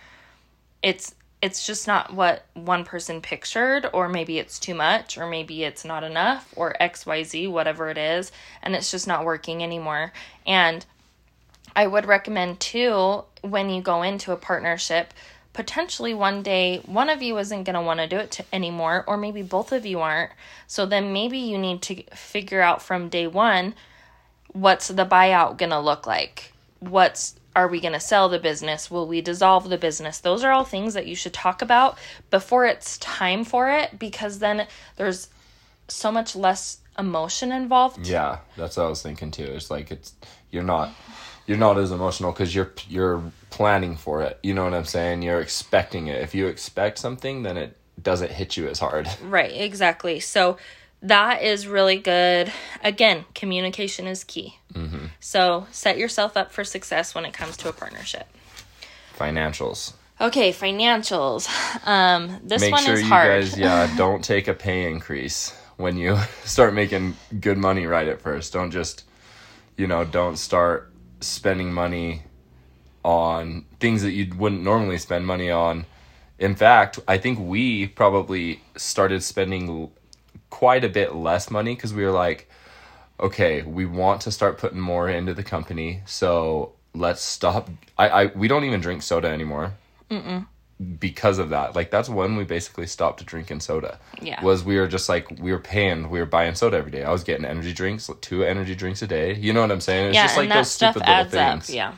it's 0.81 1.13
it's 1.43 1.67
just 1.67 1.85
not 1.85 2.13
what 2.13 2.45
one 2.53 2.85
person 2.85 3.21
pictured 3.21 3.87
or 3.93 4.07
maybe 4.07 4.39
it's 4.39 4.57
too 4.57 4.73
much 4.73 5.17
or 5.17 5.27
maybe 5.27 5.63
it's 5.63 5.83
not 5.83 6.03
enough 6.03 6.51
or 6.55 6.73
xyz 6.79 7.51
whatever 7.51 7.89
it 7.89 7.97
is 7.97 8.31
and 8.63 8.75
it's 8.75 8.89
just 8.89 9.07
not 9.07 9.25
working 9.25 9.61
anymore 9.61 10.11
and 10.47 10.85
I 11.75 11.87
would 11.87 12.05
recommend 12.05 12.59
too 12.59 13.23
when 13.41 13.69
you 13.69 13.81
go 13.81 14.03
into 14.03 14.31
a 14.31 14.37
partnership, 14.37 15.13
potentially 15.53 16.13
one 16.13 16.43
day 16.43 16.81
one 16.85 17.09
of 17.09 17.21
you 17.21 17.37
isn't 17.37 17.63
going 17.63 17.75
to 17.75 17.81
want 17.81 17.99
to 17.99 18.07
do 18.07 18.17
it 18.17 18.31
to, 18.31 18.45
anymore, 18.53 19.03
or 19.07 19.17
maybe 19.17 19.41
both 19.41 19.71
of 19.71 19.85
you 19.85 19.99
aren't. 19.99 20.31
So 20.67 20.85
then 20.85 21.13
maybe 21.13 21.37
you 21.37 21.57
need 21.57 21.81
to 21.83 22.03
figure 22.15 22.61
out 22.61 22.81
from 22.81 23.09
day 23.09 23.27
one 23.27 23.75
what's 24.51 24.87
the 24.87 25.05
buyout 25.05 25.57
going 25.57 25.71
to 25.71 25.79
look 25.79 26.05
like? 26.05 26.53
What's 26.79 27.35
are 27.55 27.67
we 27.67 27.79
going 27.79 27.93
to 27.93 27.99
sell 27.99 28.29
the 28.29 28.39
business? 28.39 28.89
Will 28.89 29.07
we 29.07 29.21
dissolve 29.21 29.69
the 29.69 29.77
business? 29.77 30.19
Those 30.19 30.43
are 30.43 30.51
all 30.51 30.63
things 30.63 30.93
that 30.93 31.07
you 31.07 31.15
should 31.15 31.33
talk 31.33 31.61
about 31.61 31.97
before 32.29 32.65
it's 32.65 32.97
time 32.97 33.43
for 33.43 33.69
it 33.69 33.99
because 33.99 34.39
then 34.39 34.67
there's 34.95 35.29
so 35.87 36.11
much 36.11 36.35
less 36.35 36.79
emotion 36.97 37.51
involved. 37.51 38.07
Yeah, 38.07 38.39
that's 38.57 38.77
what 38.77 38.85
I 38.85 38.89
was 38.89 39.01
thinking 39.01 39.31
too. 39.31 39.43
It's 39.43 39.69
like 39.69 39.91
it's 39.91 40.13
you're 40.51 40.63
not 40.63 40.91
you're 41.45 41.57
not 41.57 41.77
as 41.77 41.91
emotional 41.91 42.31
because 42.31 42.53
you're 42.53 42.71
you're 42.87 43.23
planning 43.49 43.95
for 43.95 44.21
it. 44.21 44.39
You 44.43 44.53
know 44.53 44.63
what 44.63 44.73
I'm 44.73 44.85
saying? 44.85 45.21
You're 45.21 45.41
expecting 45.41 46.07
it. 46.07 46.21
If 46.21 46.33
you 46.33 46.47
expect 46.47 46.99
something, 46.99 47.43
then 47.43 47.57
it 47.57 47.77
doesn't 48.01 48.31
hit 48.31 48.57
you 48.57 48.67
as 48.67 48.79
hard. 48.79 49.07
Right, 49.23 49.51
exactly. 49.51 50.19
So 50.19 50.57
that 51.03 51.43
is 51.43 51.67
really 51.67 51.97
good. 51.97 52.51
Again, 52.83 53.25
communication 53.35 54.07
is 54.07 54.23
key. 54.23 54.57
Mm-hmm. 54.73 55.07
So 55.19 55.67
set 55.71 55.97
yourself 55.97 56.35
up 56.35 56.51
for 56.51 56.63
success 56.63 57.13
when 57.13 57.25
it 57.25 57.33
comes 57.33 57.57
to 57.57 57.69
a 57.69 57.73
partnership. 57.73 58.27
Financials. 59.17 59.93
Okay, 60.21 60.51
financials. 60.53 61.47
Um, 61.85 62.39
this 62.43 62.61
Make 62.61 62.71
one 62.71 62.83
sure 62.83 62.93
is 62.93 63.01
you 63.01 63.07
hard. 63.07 63.27
guys, 63.27 63.57
yeah, 63.57 63.93
don't 63.97 64.23
take 64.23 64.47
a 64.47 64.53
pay 64.53 64.89
increase 64.89 65.55
when 65.77 65.97
you 65.97 66.17
start 66.45 66.73
making 66.73 67.15
good 67.39 67.57
money 67.57 67.85
right 67.85 68.07
at 68.07 68.21
first. 68.21 68.53
Don't 68.53 68.71
just, 68.71 69.03
you 69.77 69.87
know, 69.87 70.05
don't 70.05 70.37
start 70.37 70.91
spending 71.19 71.73
money 71.73 72.23
on 73.03 73.65
things 73.79 74.01
that 74.03 74.11
you 74.11 74.33
wouldn't 74.37 74.63
normally 74.63 74.97
spend 74.97 75.27
money 75.27 75.51
on. 75.51 75.85
In 76.39 76.55
fact, 76.55 76.99
I 77.07 77.17
think 77.17 77.39
we 77.39 77.87
probably 77.87 78.61
started 78.77 79.23
spending 79.23 79.91
quite 80.53 80.83
a 80.83 80.89
bit 80.89 81.15
less 81.15 81.49
money 81.49 81.73
because 81.73 81.95
we 81.95 82.05
were 82.05 82.11
like, 82.11 82.47
okay, 83.19 83.63
we 83.63 83.87
want 83.87 84.21
to 84.21 84.31
start 84.31 84.59
putting 84.59 84.79
more 84.79 85.09
into 85.09 85.33
the 85.33 85.41
company, 85.41 86.03
so 86.05 86.73
let's 86.93 87.23
stop. 87.23 87.71
I, 87.97 88.09
I 88.09 88.25
we 88.27 88.47
don't 88.47 88.63
even 88.63 88.79
drink 88.79 89.01
soda 89.01 89.29
anymore 89.29 89.73
because 90.99 91.39
of 91.39 91.49
that. 91.49 91.75
Like 91.75 91.89
that's 91.89 92.07
when 92.07 92.35
we 92.35 92.43
basically 92.43 92.85
stopped 92.85 93.25
drinking 93.25 93.61
soda. 93.61 93.97
Yeah. 94.21 94.43
Was 94.43 94.63
we 94.63 94.77
were 94.77 94.87
just 94.87 95.09
like 95.09 95.27
we 95.39 95.51
were 95.51 95.65
paying, 95.73 96.11
we 96.11 96.19
were 96.19 96.27
buying 96.27 96.53
soda 96.53 96.77
every 96.77 96.91
day. 96.91 97.03
I 97.03 97.11
was 97.11 97.23
getting 97.23 97.45
energy 97.45 97.73
drinks, 97.73 98.07
like, 98.07 98.21
two 98.21 98.43
energy 98.43 98.75
drinks 98.75 99.01
a 99.01 99.07
day. 99.07 99.33
You 99.35 99.53
know 99.53 99.61
what 99.61 99.71
I'm 99.71 99.81
saying? 99.81 100.09
It's 100.09 100.15
yeah, 100.15 100.25
just 100.25 100.37
like 100.37 100.43
and 100.43 100.51
that 100.51 100.57
those 100.57 100.71
stuff 100.71 100.97
adds 101.01 101.31
things. 101.31 101.69
up. 101.69 101.75
Yeah. 101.75 101.95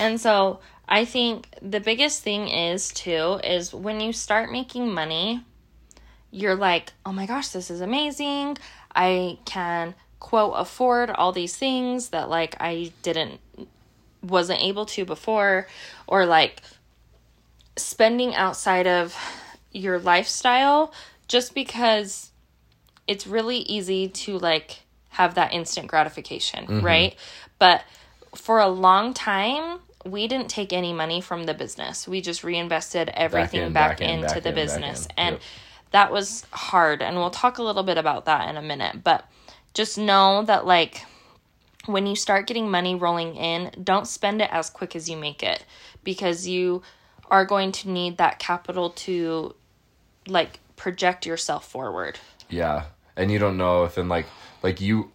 And 0.00 0.18
so 0.18 0.60
I 0.88 1.04
think 1.04 1.48
the 1.60 1.80
biggest 1.80 2.22
thing 2.22 2.48
is 2.48 2.88
too 2.88 3.38
is 3.44 3.74
when 3.74 4.00
you 4.00 4.14
start 4.14 4.50
making 4.50 4.92
money, 4.94 5.44
you're 6.32 6.56
like, 6.56 6.92
oh 7.06 7.12
my 7.12 7.26
gosh, 7.26 7.48
this 7.48 7.70
is 7.70 7.80
amazing. 7.80 8.56
I 8.96 9.38
can 9.44 9.94
quote 10.18 10.54
afford 10.56 11.10
all 11.10 11.32
these 11.32 11.56
things 11.56 12.08
that 12.08 12.28
like 12.28 12.56
I 12.58 12.92
didn't 13.02 13.40
wasn't 14.22 14.60
able 14.60 14.86
to 14.86 15.04
before 15.04 15.66
or 16.06 16.26
like 16.26 16.62
spending 17.76 18.34
outside 18.34 18.86
of 18.86 19.16
your 19.72 19.98
lifestyle 19.98 20.92
just 21.28 21.54
because 21.54 22.30
it's 23.06 23.26
really 23.26 23.58
easy 23.58 24.08
to 24.08 24.38
like 24.38 24.80
have 25.10 25.34
that 25.34 25.52
instant 25.52 25.88
gratification, 25.88 26.64
mm-hmm. 26.64 26.86
right? 26.86 27.16
But 27.58 27.84
for 28.34 28.60
a 28.60 28.68
long 28.68 29.12
time, 29.12 29.80
we 30.06 30.26
didn't 30.28 30.48
take 30.48 30.72
any 30.72 30.92
money 30.92 31.20
from 31.20 31.44
the 31.44 31.54
business. 31.54 32.08
We 32.08 32.20
just 32.20 32.42
reinvested 32.42 33.10
everything 33.12 33.62
in, 33.62 33.72
back, 33.72 33.98
back 33.98 34.00
in, 34.00 34.20
into 34.20 34.34
back 34.34 34.42
the 34.42 34.48
in, 34.48 34.54
back 34.54 34.64
business. 34.64 35.06
in. 35.06 35.12
And 35.16 35.34
Yep. 35.34 35.42
That 35.92 36.12
was 36.12 36.44
hard. 36.52 37.02
And 37.02 37.16
we'll 37.16 37.30
talk 37.30 37.58
a 37.58 37.62
little 37.62 37.82
bit 37.82 37.98
about 37.98 38.24
that 38.26 38.48
in 38.48 38.56
a 38.56 38.62
minute. 38.62 39.04
But 39.04 39.26
just 39.74 39.96
know 39.96 40.42
that, 40.44 40.66
like, 40.66 41.04
when 41.86 42.06
you 42.06 42.16
start 42.16 42.46
getting 42.46 42.70
money 42.70 42.94
rolling 42.94 43.36
in, 43.36 43.70
don't 43.82 44.06
spend 44.06 44.42
it 44.42 44.50
as 44.52 44.70
quick 44.70 44.94
as 44.96 45.08
you 45.08 45.16
make 45.16 45.42
it 45.42 45.64
because 46.04 46.46
you 46.46 46.82
are 47.30 47.44
going 47.44 47.72
to 47.72 47.90
need 47.90 48.18
that 48.18 48.38
capital 48.38 48.90
to 48.90 49.54
like 50.26 50.60
project 50.76 51.26
yourself 51.26 51.66
forward. 51.66 52.18
Yeah. 52.48 52.84
And 53.16 53.30
you 53.30 53.38
don't 53.38 53.56
know 53.56 53.84
if 53.84 53.98
in 53.98 54.08
like 54.08 54.26
like 54.62 54.80
you 54.80 55.12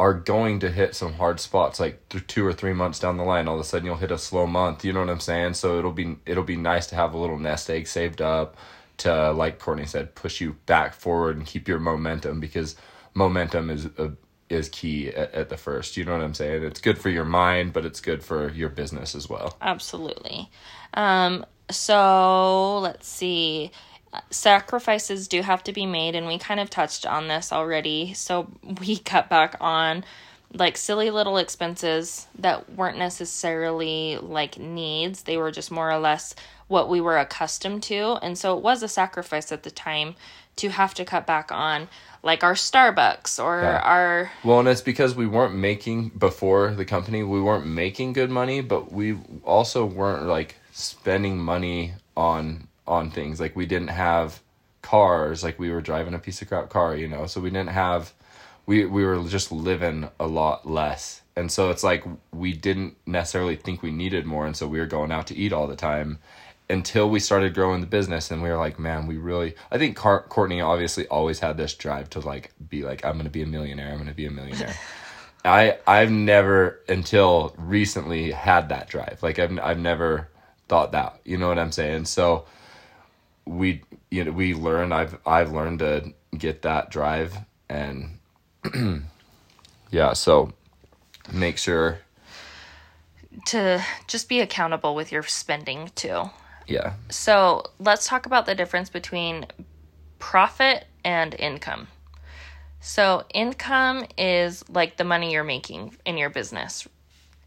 are 0.00 0.14
going 0.14 0.58
to 0.60 0.70
hit 0.70 0.94
some 0.94 1.14
hard 1.14 1.38
spots 1.38 1.78
like 1.78 2.08
th- 2.08 2.26
two 2.26 2.44
or 2.44 2.52
three 2.52 2.72
months 2.72 2.98
down 2.98 3.16
the 3.16 3.22
line 3.22 3.46
all 3.46 3.54
of 3.54 3.60
a 3.60 3.64
sudden 3.64 3.86
you'll 3.86 3.96
hit 3.96 4.10
a 4.10 4.18
slow 4.18 4.44
month 4.44 4.84
you 4.84 4.92
know 4.92 4.98
what 4.98 5.08
i'm 5.08 5.20
saying 5.20 5.54
so 5.54 5.78
it'll 5.78 5.92
be 5.92 6.16
it'll 6.26 6.42
be 6.42 6.56
nice 6.56 6.88
to 6.88 6.96
have 6.96 7.14
a 7.14 7.16
little 7.16 7.38
nest 7.38 7.70
egg 7.70 7.86
saved 7.86 8.20
up 8.20 8.56
to 8.98 9.32
like 9.32 9.58
courtney 9.58 9.86
said 9.86 10.14
push 10.14 10.40
you 10.40 10.54
back 10.66 10.94
forward 10.94 11.36
and 11.36 11.46
keep 11.46 11.68
your 11.68 11.78
momentum 11.78 12.40
because 12.40 12.76
momentum 13.14 13.70
is 13.70 13.86
a, 13.98 14.12
is 14.50 14.68
key 14.68 15.08
at, 15.08 15.32
at 15.34 15.48
the 15.48 15.56
first 15.56 15.96
you 15.96 16.04
know 16.04 16.12
what 16.12 16.22
i'm 16.22 16.34
saying 16.34 16.62
it's 16.62 16.80
good 16.80 16.98
for 16.98 17.08
your 17.08 17.24
mind 17.24 17.72
but 17.72 17.84
it's 17.84 18.00
good 18.00 18.22
for 18.22 18.50
your 18.50 18.68
business 18.68 19.14
as 19.14 19.28
well 19.28 19.56
Absolutely. 19.60 20.50
Um, 20.94 21.44
so 21.70 22.78
let's 22.78 23.08
see. 23.08 23.70
Sacrifices 24.30 25.26
do 25.26 25.42
have 25.42 25.64
to 25.64 25.72
be 25.72 25.86
made, 25.86 26.14
and 26.14 26.26
we 26.26 26.38
kind 26.38 26.60
of 26.60 26.70
touched 26.70 27.06
on 27.06 27.26
this 27.26 27.52
already. 27.52 28.14
So 28.14 28.48
we 28.80 28.98
cut 28.98 29.28
back 29.28 29.56
on 29.60 30.04
like 30.54 30.76
silly 30.76 31.10
little 31.10 31.36
expenses 31.36 32.26
that 32.38 32.70
weren't 32.74 32.96
necessarily 32.96 34.18
like 34.18 34.58
needs, 34.58 35.22
they 35.22 35.36
were 35.36 35.50
just 35.50 35.70
more 35.70 35.90
or 35.90 35.98
less 35.98 36.34
what 36.68 36.88
we 36.88 37.00
were 37.00 37.18
accustomed 37.18 37.82
to. 37.84 38.18
And 38.22 38.38
so 38.38 38.56
it 38.56 38.62
was 38.62 38.82
a 38.82 38.88
sacrifice 38.88 39.50
at 39.52 39.64
the 39.64 39.70
time 39.70 40.14
to 40.56 40.68
have 40.70 40.94
to 40.94 41.04
cut 41.04 41.26
back 41.26 41.50
on 41.50 41.88
like 42.22 42.44
our 42.44 42.54
Starbucks 42.54 43.42
or 43.42 43.62
Yeah. 43.62 43.80
our 43.80 44.32
Well, 44.44 44.60
and 44.60 44.68
it's 44.68 44.80
because 44.80 45.14
we 45.14 45.26
weren't 45.26 45.54
making 45.54 46.10
before 46.10 46.70
the 46.70 46.84
company, 46.84 47.22
we 47.22 47.40
weren't 47.40 47.66
making 47.66 48.12
good 48.12 48.30
money, 48.30 48.60
but 48.60 48.92
we 48.92 49.18
also 49.44 49.84
weren't 49.84 50.26
like 50.26 50.56
spending 50.72 51.38
money 51.38 51.94
on 52.16 52.68
on 52.86 53.10
things. 53.10 53.40
Like 53.40 53.56
we 53.56 53.66
didn't 53.66 53.88
have 53.88 54.40
cars, 54.82 55.42
like 55.42 55.58
we 55.58 55.70
were 55.70 55.80
driving 55.80 56.14
a 56.14 56.18
piece 56.18 56.40
of 56.42 56.48
crap 56.48 56.70
car, 56.70 56.94
you 56.94 57.08
know. 57.08 57.26
So 57.26 57.40
we 57.40 57.50
didn't 57.50 57.70
have 57.70 58.12
we 58.66 58.84
we 58.84 59.04
were 59.04 59.22
just 59.24 59.52
living 59.52 60.08
a 60.18 60.26
lot 60.26 60.68
less. 60.68 61.22
And 61.36 61.50
so 61.50 61.70
it's 61.70 61.82
like 61.82 62.04
we 62.32 62.52
didn't 62.52 62.96
necessarily 63.06 63.56
think 63.56 63.82
we 63.82 63.90
needed 63.90 64.24
more. 64.24 64.46
And 64.46 64.56
so 64.56 64.66
we 64.66 64.78
were 64.78 64.86
going 64.86 65.10
out 65.10 65.26
to 65.28 65.36
eat 65.36 65.52
all 65.52 65.66
the 65.66 65.76
time 65.76 66.18
until 66.70 67.10
we 67.10 67.20
started 67.20 67.54
growing 67.54 67.80
the 67.80 67.86
business. 67.86 68.30
And 68.30 68.42
we 68.42 68.48
were 68.48 68.56
like 68.56 68.78
man 68.78 69.06
we 69.06 69.16
really 69.16 69.54
i 69.70 69.78
think 69.78 69.96
Car- 69.96 70.22
courtney 70.28 70.60
obviously 70.60 71.06
always 71.08 71.40
had 71.40 71.56
this 71.56 71.74
drive 71.74 72.08
to 72.10 72.20
like 72.20 72.52
be 72.68 72.84
like 72.84 73.04
i'm 73.04 73.16
gonna 73.16 73.30
be 73.30 73.42
a 73.42 73.46
millionaire 73.46 73.92
i'm 73.92 73.98
gonna 73.98 74.14
be 74.14 74.26
a 74.26 74.30
millionaire. 74.30 74.74
I 75.44 75.78
i've 75.86 76.10
never 76.10 76.80
until 76.88 77.54
recently 77.58 78.30
had 78.30 78.70
that 78.70 78.88
drive. 78.88 79.18
Like 79.22 79.38
i've, 79.38 79.58
I've 79.58 79.78
never 79.78 80.28
thought 80.68 80.92
that 80.92 81.20
you 81.24 81.36
know 81.36 81.48
what 81.48 81.58
i'm 81.58 81.72
saying? 81.72 82.06
So 82.06 82.46
we 83.44 83.82
you 84.10 84.24
know 84.24 84.30
we 84.30 84.54
learn 84.54 84.90
i've 84.90 85.18
i've 85.26 85.52
learned 85.52 85.80
to 85.80 86.14
get 86.38 86.62
that 86.62 86.90
drive 86.90 87.36
and 87.68 88.18
yeah 89.90 90.12
so 90.12 90.52
make 91.32 91.58
sure 91.58 91.98
to 93.46 93.82
just 94.06 94.28
be 94.28 94.40
accountable 94.40 94.94
with 94.94 95.12
your 95.12 95.22
spending 95.22 95.90
too. 95.94 96.30
yeah 96.66 96.94
So 97.10 97.64
let's 97.78 98.06
talk 98.06 98.26
about 98.26 98.46
the 98.46 98.54
difference 98.54 98.90
between 98.90 99.46
profit 100.18 100.86
and 101.04 101.34
income. 101.38 101.88
So, 102.80 103.24
income 103.32 104.04
is 104.18 104.62
like 104.68 104.98
the 104.98 105.04
money 105.04 105.32
you're 105.32 105.42
making 105.42 105.96
in 106.04 106.18
your 106.18 106.28
business, 106.28 106.86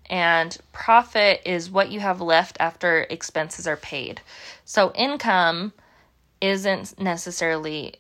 and 0.09 0.57
profit 0.71 1.41
is 1.45 1.69
what 1.69 1.91
you 1.91 2.00
have 2.00 2.21
left 2.21 2.57
after 2.59 3.05
expenses 3.12 3.67
are 3.67 3.77
paid. 3.77 4.21
So, 4.65 4.91
income 4.95 5.74
isn't 6.41 7.00
necessarily 7.00 7.95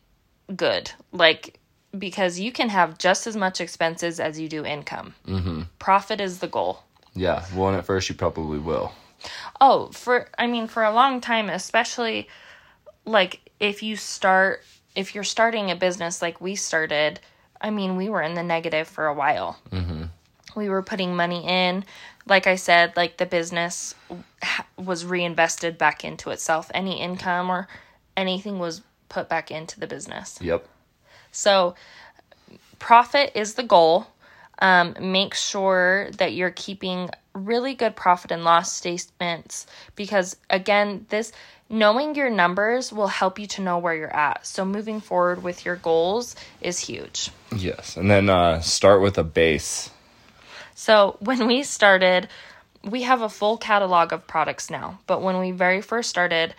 good, 0.55 0.91
like 1.11 1.59
because 1.97 2.39
you 2.39 2.51
can 2.51 2.69
have 2.69 2.97
just 2.97 3.27
as 3.27 3.35
much 3.35 3.61
expenses 3.61 4.19
as 4.19 4.39
you 4.39 4.49
do 4.49 4.65
income. 4.65 5.13
Mm-hmm. 5.27 5.61
Profit 5.79 6.19
is 6.21 6.39
the 6.39 6.47
goal. 6.47 6.83
yeah 7.15 7.45
well 7.55 7.69
and 7.69 7.77
at 7.77 7.85
first 7.85 8.09
you 8.09 8.15
probably 8.15 8.59
will 8.59 8.91
Oh, 9.59 9.87
for 9.93 10.29
I 10.37 10.45
mean 10.47 10.67
for 10.67 10.83
a 10.83 10.93
long 10.93 11.21
time, 11.21 11.49
especially 11.49 12.27
like 13.05 13.39
if 13.59 13.81
you 13.81 13.95
start 13.95 14.63
if 14.95 15.15
you're 15.15 15.23
starting 15.23 15.71
a 15.71 15.75
business 15.75 16.21
like 16.21 16.39
we 16.39 16.55
started, 16.55 17.19
I 17.59 17.69
mean 17.71 17.95
we 17.97 18.09
were 18.09 18.21
in 18.21 18.35
the 18.35 18.43
negative 18.43 18.87
for 18.87 19.07
a 19.07 19.13
while. 19.13 19.59
Mm-hmm. 19.71 20.03
We 20.55 20.69
were 20.69 20.83
putting 20.83 21.15
money 21.15 21.43
in, 21.47 21.83
like 22.27 22.45
I 22.47 22.55
said, 22.55 22.95
like 22.95 23.17
the 23.17 23.25
business 23.25 23.95
was 24.77 25.03
reinvested 25.05 25.77
back 25.77 26.03
into 26.05 26.29
itself. 26.29 26.69
Any 26.73 27.01
income 27.01 27.49
or 27.49 27.67
anything 28.15 28.59
was 28.59 28.81
put 29.09 29.27
back 29.29 29.49
into 29.51 29.79
the 29.79 29.87
business. 29.87 30.37
yep 30.41 30.67
So, 31.37 31.75
profit 32.79 33.33
is 33.35 33.53
the 33.53 33.61
goal. 33.61 34.07
Um, 34.57 34.95
make 34.99 35.35
sure 35.35 36.09
that 36.17 36.33
you're 36.33 36.49
keeping 36.49 37.11
really 37.35 37.75
good 37.75 37.95
profit 37.95 38.31
and 38.31 38.43
loss 38.43 38.73
statements 38.73 39.67
because, 39.95 40.35
again, 40.49 41.05
this 41.09 41.31
knowing 41.69 42.15
your 42.15 42.31
numbers 42.31 42.91
will 42.91 43.07
help 43.07 43.37
you 43.37 43.45
to 43.45 43.61
know 43.61 43.77
where 43.77 43.93
you're 43.93 44.15
at. 44.15 44.47
So, 44.47 44.65
moving 44.65 44.99
forward 44.99 45.43
with 45.43 45.63
your 45.63 45.75
goals 45.75 46.35
is 46.59 46.79
huge. 46.79 47.29
Yes, 47.55 47.97
and 47.97 48.09
then 48.09 48.31
uh, 48.31 48.61
start 48.61 49.03
with 49.03 49.19
a 49.19 49.23
base. 49.23 49.91
So, 50.73 51.17
when 51.19 51.45
we 51.45 51.61
started, 51.61 52.29
we 52.83 53.03
have 53.03 53.21
a 53.21 53.29
full 53.29 53.57
catalog 53.57 54.11
of 54.11 54.25
products 54.25 54.71
now, 54.71 54.97
but 55.05 55.21
when 55.21 55.37
we 55.37 55.51
very 55.51 55.81
first 55.81 56.09
started, 56.09 56.55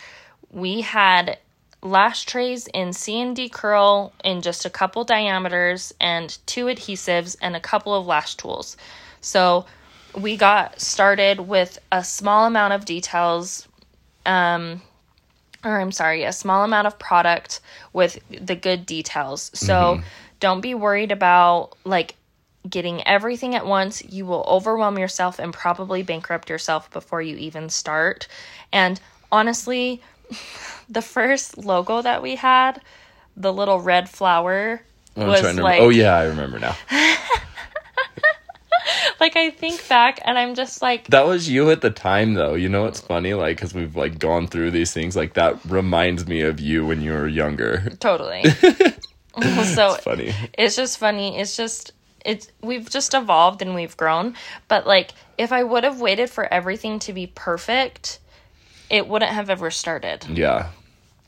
we 0.52 0.82
had 0.82 1.38
lash 1.82 2.24
trays 2.24 2.66
in 2.68 2.92
C 2.92 3.20
and 3.20 3.34
D 3.36 3.48
curl 3.48 4.12
in 4.24 4.42
just 4.42 4.64
a 4.64 4.70
couple 4.70 5.04
diameters 5.04 5.94
and 6.00 6.36
two 6.46 6.66
adhesives 6.66 7.36
and 7.40 7.54
a 7.56 7.60
couple 7.60 7.94
of 7.94 8.06
lash 8.06 8.34
tools. 8.36 8.76
So, 9.20 9.66
we 10.16 10.36
got 10.36 10.80
started 10.80 11.40
with 11.40 11.78
a 11.92 12.02
small 12.02 12.46
amount 12.46 12.72
of 12.72 12.84
details 12.84 13.68
um 14.26 14.80
or 15.64 15.80
I'm 15.80 15.92
sorry, 15.92 16.24
a 16.24 16.32
small 16.32 16.64
amount 16.64 16.86
of 16.86 16.98
product 16.98 17.60
with 17.92 18.18
the 18.30 18.54
good 18.54 18.86
details. 18.86 19.50
So 19.54 20.00
don't 20.40 20.60
be 20.60 20.74
worried 20.74 21.12
about 21.12 21.70
like 21.84 22.14
getting 22.68 23.06
everything 23.06 23.54
at 23.54 23.66
once. 23.66 24.04
You 24.04 24.26
will 24.26 24.44
overwhelm 24.48 24.98
yourself 24.98 25.38
and 25.38 25.52
probably 25.52 26.02
bankrupt 26.02 26.48
yourself 26.48 26.90
before 26.90 27.22
you 27.22 27.36
even 27.36 27.68
start. 27.70 28.28
And 28.72 29.00
honestly, 29.32 30.00
the 30.88 31.02
first 31.02 31.58
logo 31.58 32.02
that 32.02 32.22
we 32.22 32.36
had, 32.36 32.80
the 33.36 33.52
little 33.52 33.80
red 33.80 34.08
flower, 34.08 34.80
I'm 35.16 35.26
was 35.28 35.40
trying 35.40 35.56
to 35.56 35.62
like, 35.62 35.80
oh 35.80 35.88
yeah, 35.88 36.16
I 36.16 36.24
remember 36.24 36.58
now. 36.58 36.76
like 39.20 39.36
I 39.36 39.50
think 39.50 39.86
back 39.88 40.20
and 40.24 40.38
I'm 40.38 40.54
just 40.54 40.80
like, 40.82 41.08
That 41.08 41.26
was 41.26 41.48
you 41.48 41.70
at 41.70 41.80
the 41.80 41.90
time, 41.90 42.34
though. 42.34 42.54
You 42.54 42.68
know 42.68 42.84
what's 42.84 43.00
funny? 43.00 43.34
Like, 43.34 43.56
because 43.56 43.74
we've 43.74 43.96
like 43.96 44.18
gone 44.18 44.46
through 44.46 44.70
these 44.70 44.92
things. 44.92 45.16
Like 45.16 45.34
that 45.34 45.58
reminds 45.64 46.26
me 46.26 46.42
of 46.42 46.60
you 46.60 46.86
when 46.86 47.00
you 47.02 47.12
were 47.12 47.28
younger. 47.28 47.90
totally. 48.00 48.44
so 48.50 49.94
it's 49.94 50.04
Funny. 50.04 50.34
it's 50.56 50.76
just 50.76 50.98
funny. 50.98 51.38
It's 51.38 51.56
just 51.56 51.92
it's 52.24 52.50
we've 52.60 52.88
just 52.88 53.14
evolved 53.14 53.62
and 53.62 53.74
we've 53.74 53.96
grown. 53.96 54.34
But 54.68 54.86
like 54.86 55.12
if 55.36 55.52
I 55.52 55.62
would 55.64 55.84
have 55.84 56.00
waited 56.00 56.30
for 56.30 56.52
everything 56.52 56.98
to 57.00 57.12
be 57.12 57.26
perfect, 57.28 58.18
it 58.90 59.06
wouldn't 59.08 59.32
have 59.32 59.50
ever 59.50 59.70
started. 59.70 60.24
Yeah, 60.28 60.70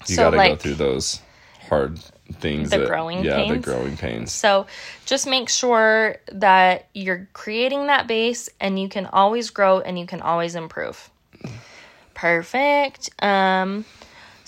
you 0.06 0.14
So, 0.16 0.30
got 0.30 0.42
to 0.42 0.48
go 0.50 0.56
through 0.56 0.74
those 0.74 1.20
hard 1.68 1.98
things. 2.34 2.70
The 2.70 2.78
that- 2.78 2.86
growing 2.88 3.22
pains. 3.22 3.26
yeah, 3.48 3.52
the 3.54 3.58
growing 3.58 3.96
pains. 3.96 4.32
So 4.32 4.66
just 5.06 5.26
make 5.26 5.48
sure 5.48 6.16
that 6.32 6.88
you're 6.94 7.28
creating 7.32 7.86
that 7.88 8.06
base 8.06 8.48
and 8.60 8.78
you 8.80 8.88
can 8.88 9.06
always 9.06 9.50
grow 9.50 9.80
and 9.80 9.98
you 9.98 10.06
can 10.06 10.20
always 10.20 10.54
improve. 10.54 11.10
Perfect. 12.14 13.10
Um 13.22 13.84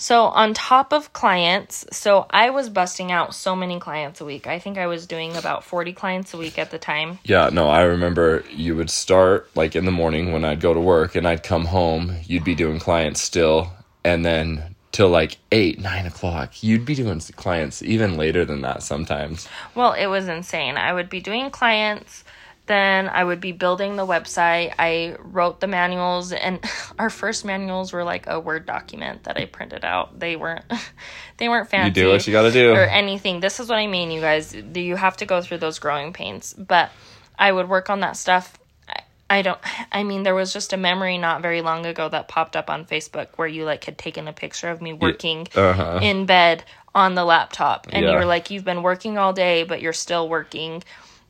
so 0.03 0.25
on 0.25 0.53
top 0.53 0.91
of 0.91 1.13
clients, 1.13 1.85
so 1.93 2.25
I 2.29 2.49
was 2.49 2.67
busting 2.67 3.09
out 3.09 3.33
so 3.33 3.55
many 3.55 3.79
clients 3.79 4.19
a 4.19 4.25
week. 4.25 4.47
I 4.47 4.59
think 4.59 4.77
I 4.77 4.85
was 4.85 5.07
doing 5.07 5.37
about 5.37 5.63
40 5.63 5.93
clients 5.93 6.33
a 6.33 6.37
week 6.37 6.59
at 6.59 6.71
the 6.71 6.77
time. 6.77 7.19
Yeah, 7.23 7.49
no, 7.53 7.69
I 7.69 7.83
remember 7.83 8.43
you 8.51 8.75
would 8.75 8.89
start 8.89 9.49
like 9.55 9.77
in 9.77 9.85
the 9.85 9.91
morning 9.91 10.33
when 10.33 10.43
I'd 10.43 10.59
go 10.59 10.73
to 10.73 10.79
work 10.81 11.15
and 11.15 11.25
I'd 11.25 11.41
come 11.41 11.63
home. 11.63 12.17
You'd 12.25 12.43
be 12.43 12.53
doing 12.53 12.79
clients 12.79 13.21
still, 13.21 13.71
and 14.03 14.25
then 14.25 14.75
till 14.91 15.07
like 15.07 15.37
eight, 15.53 15.79
nine 15.79 16.05
o'clock, 16.05 16.61
you'd 16.61 16.83
be 16.83 16.95
doing 16.95 17.21
clients 17.37 17.81
even 17.81 18.17
later 18.17 18.43
than 18.43 18.59
that 18.59 18.83
sometimes. 18.83 19.47
Well, 19.73 19.93
it 19.93 20.07
was 20.07 20.27
insane. 20.27 20.75
I 20.75 20.91
would 20.91 21.09
be 21.09 21.21
doing 21.21 21.49
clients, 21.49 22.25
then 22.65 23.09
I 23.09 23.23
would 23.23 23.41
be 23.41 23.51
building 23.51 23.97
the 23.97 24.05
website. 24.05 24.73
I 24.79 25.17
wrote 25.19 25.59
the 25.59 25.67
manuals, 25.67 26.31
and 26.31 26.63
our 26.99 27.09
first 27.09 27.43
manuals 27.43 27.91
were 27.91 28.03
like 28.03 28.27
a 28.27 28.39
Word 28.39 28.65
document 28.65 29.25
that 29.25 29.37
I 29.37 29.45
printed 29.45 29.83
out. 29.83 30.19
They 30.19 30.35
weren't, 30.35 30.65
they 31.37 31.49
weren't 31.49 31.69
fancy. 31.69 31.99
You 31.99 32.05
do 32.07 32.11
what 32.11 32.25
you 32.25 32.31
got 32.31 32.43
to 32.43 32.51
do. 32.51 32.71
or 32.71 32.83
anything. 32.83 33.41
This 33.41 33.59
is 33.59 33.67
what 33.67 33.79
I 33.79 33.87
mean, 33.87 34.11
you 34.11 34.21
guys. 34.21 34.55
You 34.55 34.95
have 34.95 35.17
to 35.17 35.25
go 35.25 35.41
through 35.41 35.57
those 35.57 35.79
growing 35.79 36.13
pains. 36.13 36.53
But 36.53 36.91
I 37.37 37.51
would 37.51 37.67
work 37.67 37.89
on 37.89 37.99
that 38.01 38.15
stuff. 38.15 38.57
I- 38.87 39.03
I 39.29 39.41
don't. 39.41 39.59
I 39.91 40.03
mean, 40.03 40.23
there 40.23 40.35
was 40.35 40.53
just 40.53 40.73
a 40.73 40.77
memory 40.77 41.17
not 41.17 41.41
very 41.41 41.61
long 41.61 41.85
ago 41.85 42.07
that 42.07 42.27
popped 42.27 42.55
up 42.55 42.69
on 42.69 42.85
Facebook 42.85 43.29
where 43.35 43.47
you 43.47 43.65
like 43.65 43.83
had 43.83 43.97
taken 43.97 44.27
a 44.27 44.33
picture 44.33 44.69
of 44.69 44.81
me 44.81 44.93
working 44.93 45.47
uh-huh. 45.55 45.99
in 46.01 46.25
bed 46.25 46.63
on 46.93 47.15
the 47.15 47.25
laptop, 47.25 47.87
and 47.89 48.05
you 48.05 48.11
were 48.11 48.25
like, 48.25 48.51
"You've 48.51 48.65
been 48.65 48.83
working 48.83 49.17
all 49.17 49.33
day, 49.33 49.63
but 49.63 49.81
you're 49.81 49.91
still 49.91 50.29
working." 50.29 50.83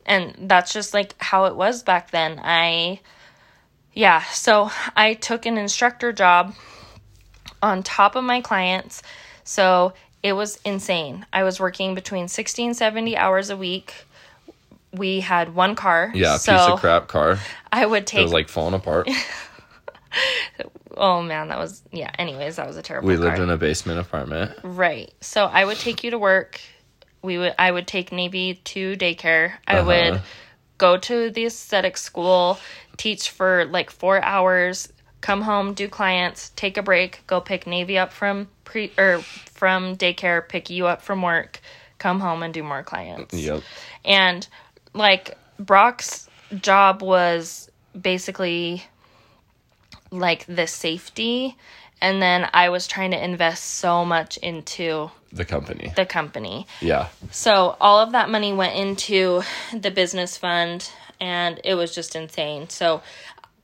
And 0.05 0.49
that's 0.49 0.73
just 0.73 0.93
like 0.93 1.15
how 1.19 1.45
it 1.45 1.55
was 1.55 1.83
back 1.83 2.11
then. 2.11 2.39
I 2.43 2.99
yeah, 3.93 4.23
so 4.23 4.71
I 4.95 5.13
took 5.13 5.45
an 5.45 5.57
instructor 5.57 6.11
job 6.11 6.55
on 7.61 7.83
top 7.83 8.15
of 8.15 8.23
my 8.23 8.41
clients. 8.41 9.01
So 9.43 9.93
it 10.21 10.33
was 10.33 10.59
insane. 10.65 11.25
I 11.31 11.43
was 11.43 11.59
working 11.59 11.95
between 11.95 12.27
60 12.27 12.65
and 12.65 12.75
70 12.75 13.15
hours 13.17 13.49
a 13.49 13.57
week. 13.57 13.93
We 14.91 15.19
had 15.19 15.53
one 15.55 15.75
car. 15.75 16.11
Yeah, 16.13 16.37
so 16.37 16.53
piece 16.53 16.67
of 16.67 16.79
crap 16.79 17.07
car. 17.07 17.39
I 17.71 17.85
would 17.85 18.07
take. 18.07 18.21
It 18.21 18.23
was 18.23 18.33
like 18.33 18.49
falling 18.49 18.73
apart. 18.75 19.09
Oh 20.95 21.23
man, 21.23 21.47
that 21.47 21.57
was 21.57 21.81
yeah, 21.91 22.11
anyways, 22.19 22.57
that 22.57 22.67
was 22.67 22.77
a 22.77 22.83
terrible 22.83 23.07
We 23.07 23.15
car. 23.15 23.25
lived 23.25 23.39
in 23.39 23.49
a 23.49 23.57
basement 23.57 23.99
apartment. 23.99 24.51
Right. 24.63 25.11
So 25.21 25.45
I 25.45 25.65
would 25.65 25.77
take 25.79 26.03
you 26.03 26.11
to 26.11 26.19
work. 26.19 26.61
We 27.23 27.37
would 27.37 27.55
I 27.57 27.71
would 27.71 27.87
take 27.87 28.11
Navy 28.11 28.55
to 28.65 28.95
daycare. 28.97 29.53
I 29.67 29.77
Uh-huh. 29.77 29.85
would 29.87 30.21
go 30.77 30.97
to 30.97 31.29
the 31.31 31.45
aesthetic 31.45 31.97
school, 31.97 32.59
teach 32.97 33.29
for 33.29 33.65
like 33.65 33.89
4 33.89 34.21
hours, 34.23 34.91
come 35.21 35.41
home, 35.41 35.73
do 35.73 35.87
clients, 35.87 36.51
take 36.55 36.77
a 36.77 36.83
break, 36.83 37.25
go 37.25 37.39
pick 37.39 37.65
Navy 37.65 37.97
up 37.97 38.11
from 38.11 38.49
pre 38.65 38.91
or 38.97 39.19
from 39.19 39.95
daycare, 39.95 40.47
pick 40.47 40.69
you 40.69 40.85
up 40.87 41.01
from 41.01 41.21
work, 41.21 41.61
come 41.97 42.19
home 42.19 42.43
and 42.43 42.53
do 42.53 42.61
more 42.61 42.83
clients. 42.83 43.33
Yep. 43.33 43.63
And 44.03 44.45
like 44.93 45.37
Brock's 45.57 46.29
job 46.59 47.01
was 47.01 47.69
basically 47.99 48.83
like 50.11 50.45
the 50.47 50.67
safety 50.67 51.55
and 52.03 52.21
then 52.21 52.47
I 52.53 52.69
was 52.69 52.85
trying 52.85 53.11
to 53.11 53.23
invest 53.23 53.63
so 53.63 54.03
much 54.05 54.35
into 54.37 55.09
The 55.31 55.45
company. 55.45 55.93
the 55.95 56.05
company. 56.05 56.67
Yeah. 56.81 57.07
So 57.31 57.75
all 57.79 57.99
of 57.99 58.11
that 58.11 58.29
money 58.29 58.51
went 58.53 58.75
into 58.75 59.41
the 59.73 59.89
business 59.89 60.37
fund 60.37 60.87
and 61.21 61.59
it 61.63 61.75
was 61.75 61.95
just 61.95 62.15
insane. 62.15 62.67
So 62.69 63.01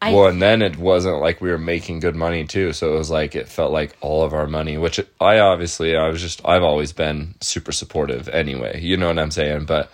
I 0.02 0.14
Well, 0.14 0.28
and 0.28 0.42
then 0.42 0.62
it 0.62 0.78
wasn't 0.78 1.20
like 1.20 1.42
we 1.42 1.50
were 1.52 1.58
making 1.58 2.00
good 2.00 2.16
money 2.16 2.46
too. 2.46 2.72
So 2.72 2.96
it 2.96 2.98
was 2.98 3.12
like 3.12 3.36
it 3.36 3.50
felt 3.50 3.74
like 3.74 3.92
all 4.00 4.24
of 4.24 4.34
our 4.34 4.48
money, 4.48 4.78
which 4.78 5.02
I 5.20 5.40
obviously 5.40 5.98
I 5.98 6.08
was 6.08 6.22
just 6.22 6.40
I've 6.46 6.64
always 6.64 6.94
been 6.94 7.36
super 7.42 7.74
supportive 7.74 8.30
anyway. 8.30 8.80
You 8.82 8.96
know 8.96 9.08
what 9.08 9.20
I'm 9.20 9.32
saying? 9.32 9.66
But 9.66 9.92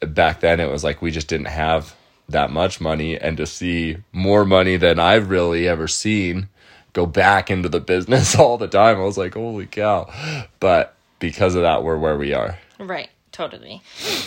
back 0.00 0.40
then 0.40 0.60
it 0.60 0.70
was 0.70 0.84
like 0.84 1.00
we 1.00 1.10
just 1.10 1.28
didn't 1.28 1.46
have 1.48 1.96
that 2.28 2.50
much 2.50 2.80
money 2.80 3.18
and 3.18 3.38
to 3.38 3.46
see 3.46 3.96
more 4.12 4.44
money 4.44 4.76
than 4.76 4.98
I've 4.98 5.30
really 5.30 5.66
ever 5.66 5.88
seen 5.88 6.48
go 6.94 7.04
back 7.04 7.50
into 7.50 7.68
the 7.68 7.80
business 7.80 8.34
all 8.38 8.56
the 8.56 8.68
time. 8.68 8.96
I 8.96 9.04
was 9.04 9.18
like, 9.18 9.34
"Holy 9.34 9.66
cow." 9.66 10.10
But 10.58 10.94
because 11.18 11.54
of 11.54 11.62
that 11.62 11.82
we're 11.82 11.98
where 11.98 12.16
we 12.16 12.32
are. 12.34 12.58
Right, 12.78 13.10
totally. 13.32 13.82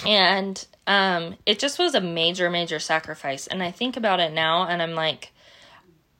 And 0.06 0.66
um 0.86 1.36
it 1.46 1.60
just 1.60 1.80
was 1.80 1.96
a 1.96 2.02
major 2.02 2.50
major 2.50 2.80
sacrifice 2.80 3.46
and 3.48 3.62
I 3.62 3.72
think 3.72 3.98
about 3.98 4.20
it 4.20 4.34
now 4.34 4.68
and 4.68 4.82
I'm 4.82 4.96
like 4.96 5.32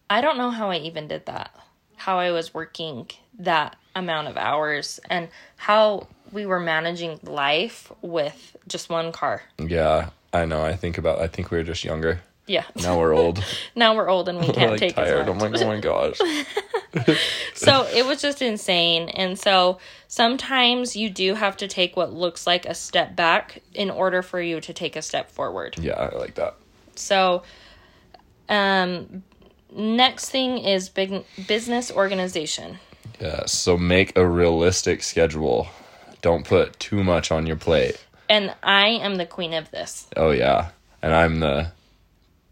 I 0.10 0.22
don't 0.22 0.38
know 0.38 0.52
how 0.52 0.70
I 0.70 0.78
even 0.78 1.08
did 1.08 1.26
that. 1.26 1.52
How 1.96 2.20
I 2.20 2.32
was 2.32 2.54
working 2.54 3.10
that 3.40 3.76
amount 3.96 4.28
of 4.28 4.38
hours 4.38 5.00
and 5.10 5.30
how 5.56 6.08
we 6.32 6.46
were 6.46 6.60
managing 6.60 7.20
life 7.24 7.92
with 8.02 8.56
just 8.68 8.90
one 8.90 9.12
car. 9.12 9.42
Yeah, 9.58 10.10
I 10.32 10.46
know. 10.46 10.64
I 10.64 10.76
think 10.76 10.98
about 10.98 11.20
I 11.20 11.28
think 11.28 11.50
we 11.50 11.58
were 11.58 11.64
just 11.64 11.84
younger. 11.84 12.22
Yeah. 12.48 12.64
Now 12.76 12.98
we're 12.98 13.14
old. 13.14 13.44
now 13.76 13.96
we're 13.96 14.10
old 14.10 14.30
and 14.30 14.40
we 14.40 14.48
can't 14.54 14.72
like 14.72 14.80
take 14.80 14.96
tired. 14.96 15.28
as 15.28 15.30
I'm 15.30 15.38
like, 15.40 15.62
"Oh 15.62 15.68
my 15.68 15.80
gosh." 15.80 16.18
so 17.54 17.86
it 17.94 18.06
was 18.06 18.22
just 18.22 18.42
insane 18.42 19.10
and 19.10 19.38
so 19.38 19.78
sometimes 20.08 20.96
you 20.96 21.10
do 21.10 21.34
have 21.36 21.58
to 21.58 21.68
take 21.68 21.96
what 21.98 22.14
looks 22.14 22.48
like 22.48 22.66
a 22.66 22.74
step 22.74 23.16
back 23.16 23.62
in 23.74 23.90
order 23.92 24.22
for 24.22 24.42
you 24.42 24.60
to 24.62 24.74
take 24.74 24.96
a 24.96 25.02
step 25.02 25.30
forward 25.30 25.76
Yeah, 25.80 25.94
I 25.94 26.16
like 26.18 26.36
that. 26.36 26.56
so 26.96 27.44
um 28.50 29.24
next 29.76 30.30
thing 30.30 30.58
is 30.60 30.90
big 30.90 31.24
business 31.48 31.92
organization 31.92 32.80
Yeah, 33.20 33.46
so 33.46 33.78
make 33.78 34.18
a 34.18 34.26
realistic 34.26 35.04
schedule. 35.04 35.68
Don't 36.22 36.46
put 36.46 36.80
too 36.80 37.04
much 37.04 37.32
on 37.32 37.46
your 37.46 37.58
plate. 37.58 37.98
and 38.30 38.54
i 38.64 38.88
am 38.88 39.16
the 39.16 39.26
queen 39.26 39.54
of 39.54 39.70
this 39.72 40.08
Oh 40.16 40.32
yeah, 40.32 40.70
and 41.02 41.14
I'm 41.14 41.40
the 41.42 41.72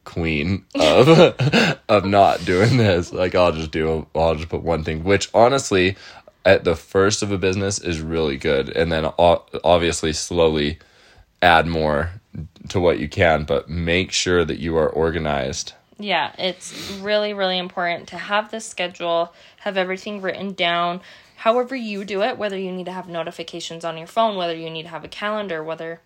queen 0.06 0.64
of 0.76 1.10
of 1.90 2.06
not 2.06 2.46
doing 2.46 2.78
this. 2.78 3.12
Like 3.12 3.36
I'll 3.36 3.52
just 3.52 3.72
do 3.72 4.08
I'll 4.16 4.36
just 4.36 4.50
put 4.50 4.64
one 4.64 4.84
thing, 4.84 5.04
which 5.04 5.30
honestly 5.34 5.98
at 6.46 6.64
the 6.64 6.76
first 6.76 7.24
of 7.24 7.32
a 7.32 7.38
business 7.38 7.80
is 7.80 8.00
really 8.02 8.38
good 8.38 8.70
and 8.70 8.92
then 8.92 9.06
obviously 9.18 10.14
slowly 10.14 10.78
add 11.42 11.68
more 11.68 12.12
to 12.70 12.80
what 12.80 13.00
you 13.00 13.10
can, 13.10 13.44
but 13.44 13.70
make 13.70 14.12
sure 14.12 14.46
that 14.46 14.60
you 14.60 14.78
are 14.78 14.90
organized. 14.90 15.74
yeah 15.98 16.34
it's 16.38 16.92
really 17.02 17.34
really 17.34 17.58
important 17.58 18.08
to 18.10 18.18
have 18.18 18.52
this 18.52 18.68
schedule 18.68 19.34
have 19.60 19.78
everything 19.78 20.22
written 20.22 20.52
down 20.54 21.00
however 21.38 21.74
you 21.76 22.04
do 22.04 22.22
it 22.22 22.38
whether 22.38 22.58
you 22.58 22.72
need 22.72 22.86
to 22.86 22.92
have 22.92 23.08
notifications 23.08 23.86
on 23.86 23.98
your 23.98 24.08
phone 24.08 24.36
whether 24.36 24.56
you 24.56 24.70
need 24.70 24.84
to 24.84 24.90
have 24.90 25.06
a 25.06 25.08
calendar 25.08 25.64
whether 25.64 26.02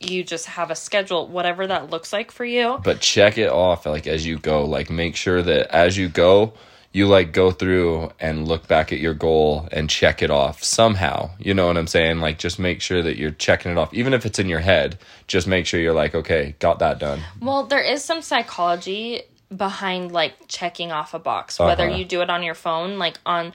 you 0.00 0.24
just 0.24 0.46
have 0.46 0.70
a 0.70 0.74
schedule 0.76 1.28
whatever 1.28 1.66
that 1.66 1.90
looks 1.90 2.12
like 2.12 2.30
for 2.32 2.44
you. 2.44 2.80
But 2.82 3.00
check 3.00 3.36
it 3.38 3.50
off 3.50 3.86
like 3.86 4.06
as 4.06 4.26
you 4.26 4.38
go. 4.38 4.64
Like 4.64 4.90
make 4.90 5.14
sure 5.14 5.42
that 5.42 5.68
as 5.74 5.96
you 5.96 6.08
go 6.08 6.54
you 6.92 7.06
like 7.06 7.32
go 7.32 7.52
through 7.52 8.10
and 8.18 8.48
look 8.48 8.66
back 8.66 8.92
at 8.92 8.98
your 8.98 9.14
goal 9.14 9.68
and 9.70 9.88
check 9.88 10.22
it 10.22 10.30
off 10.30 10.64
somehow. 10.64 11.30
You 11.38 11.54
know 11.54 11.68
what 11.68 11.76
i'm 11.76 11.86
saying? 11.86 12.18
Like 12.20 12.38
just 12.38 12.58
make 12.58 12.80
sure 12.80 13.00
that 13.02 13.16
you're 13.16 13.30
checking 13.30 13.70
it 13.70 13.78
off. 13.78 13.94
Even 13.94 14.12
if 14.12 14.26
it's 14.26 14.40
in 14.40 14.48
your 14.48 14.58
head 14.58 14.98
just 15.28 15.46
make 15.46 15.66
sure 15.66 15.78
you're 15.78 15.94
like 15.94 16.14
okay 16.14 16.56
got 16.58 16.80
that 16.80 16.98
done. 16.98 17.20
Well, 17.40 17.64
there 17.66 17.82
is 17.82 18.02
some 18.02 18.22
psychology 18.22 19.22
behind 19.54 20.12
like 20.12 20.34
checking 20.48 20.90
off 20.92 21.14
a 21.14 21.18
box, 21.18 21.58
whether 21.58 21.86
Uh-huh. 21.88 21.96
you 21.98 22.04
do 22.04 22.22
it 22.22 22.30
on 22.30 22.42
your 22.42 22.54
phone, 22.54 22.98
like 22.98 23.18
on 23.26 23.52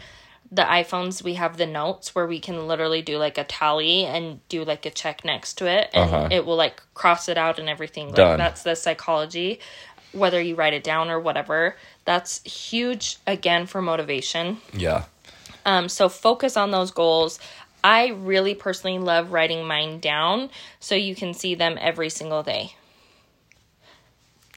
the 0.56 0.64
iPhones, 0.64 1.24
we 1.24 1.34
have 1.36 1.58
the 1.58 1.66
notes 1.66 2.16
where 2.16 2.26
we 2.26 2.40
can 2.40 2.68
literally 2.68 3.02
do 3.02 3.18
like 3.18 3.38
a 3.38 3.44
tally 3.44 4.06
and 4.06 4.40
do 4.50 4.64
like 4.64 4.86
a 4.86 4.90
check 4.92 5.26
next 5.26 5.56
to 5.60 5.68
it, 5.68 5.90
and 5.94 6.10
Uh-huh. 6.10 6.28
it 6.32 6.46
will 6.46 6.56
like 6.56 6.82
cross 6.94 7.28
it 7.30 7.38
out 7.38 7.60
and 7.60 7.68
everything. 7.70 8.08
Like 8.08 8.16
Done. 8.16 8.38
that's 8.38 8.64
the 8.64 8.76
psychology. 8.76 9.60
Whether 10.14 10.42
you 10.42 10.56
write 10.56 10.74
it 10.74 10.84
down 10.84 11.10
or 11.10 11.20
whatever, 11.20 11.76
that's 12.06 12.42
huge 12.44 13.18
again 13.28 13.66
for 13.66 13.82
motivation. 13.82 14.58
yeah 14.74 15.04
Um, 15.66 15.90
so 15.90 16.08
focus 16.10 16.56
on 16.56 16.72
those 16.72 16.92
goals. 16.92 17.40
I 17.84 18.08
really 18.08 18.56
personally 18.56 18.98
love 18.98 19.32
writing 19.32 19.66
mine 19.68 20.00
down 20.00 20.50
so 20.80 20.96
you 20.96 21.16
can 21.16 21.34
see 21.34 21.54
them 21.56 21.78
every 21.80 22.10
single 22.10 22.44
day. 22.44 22.76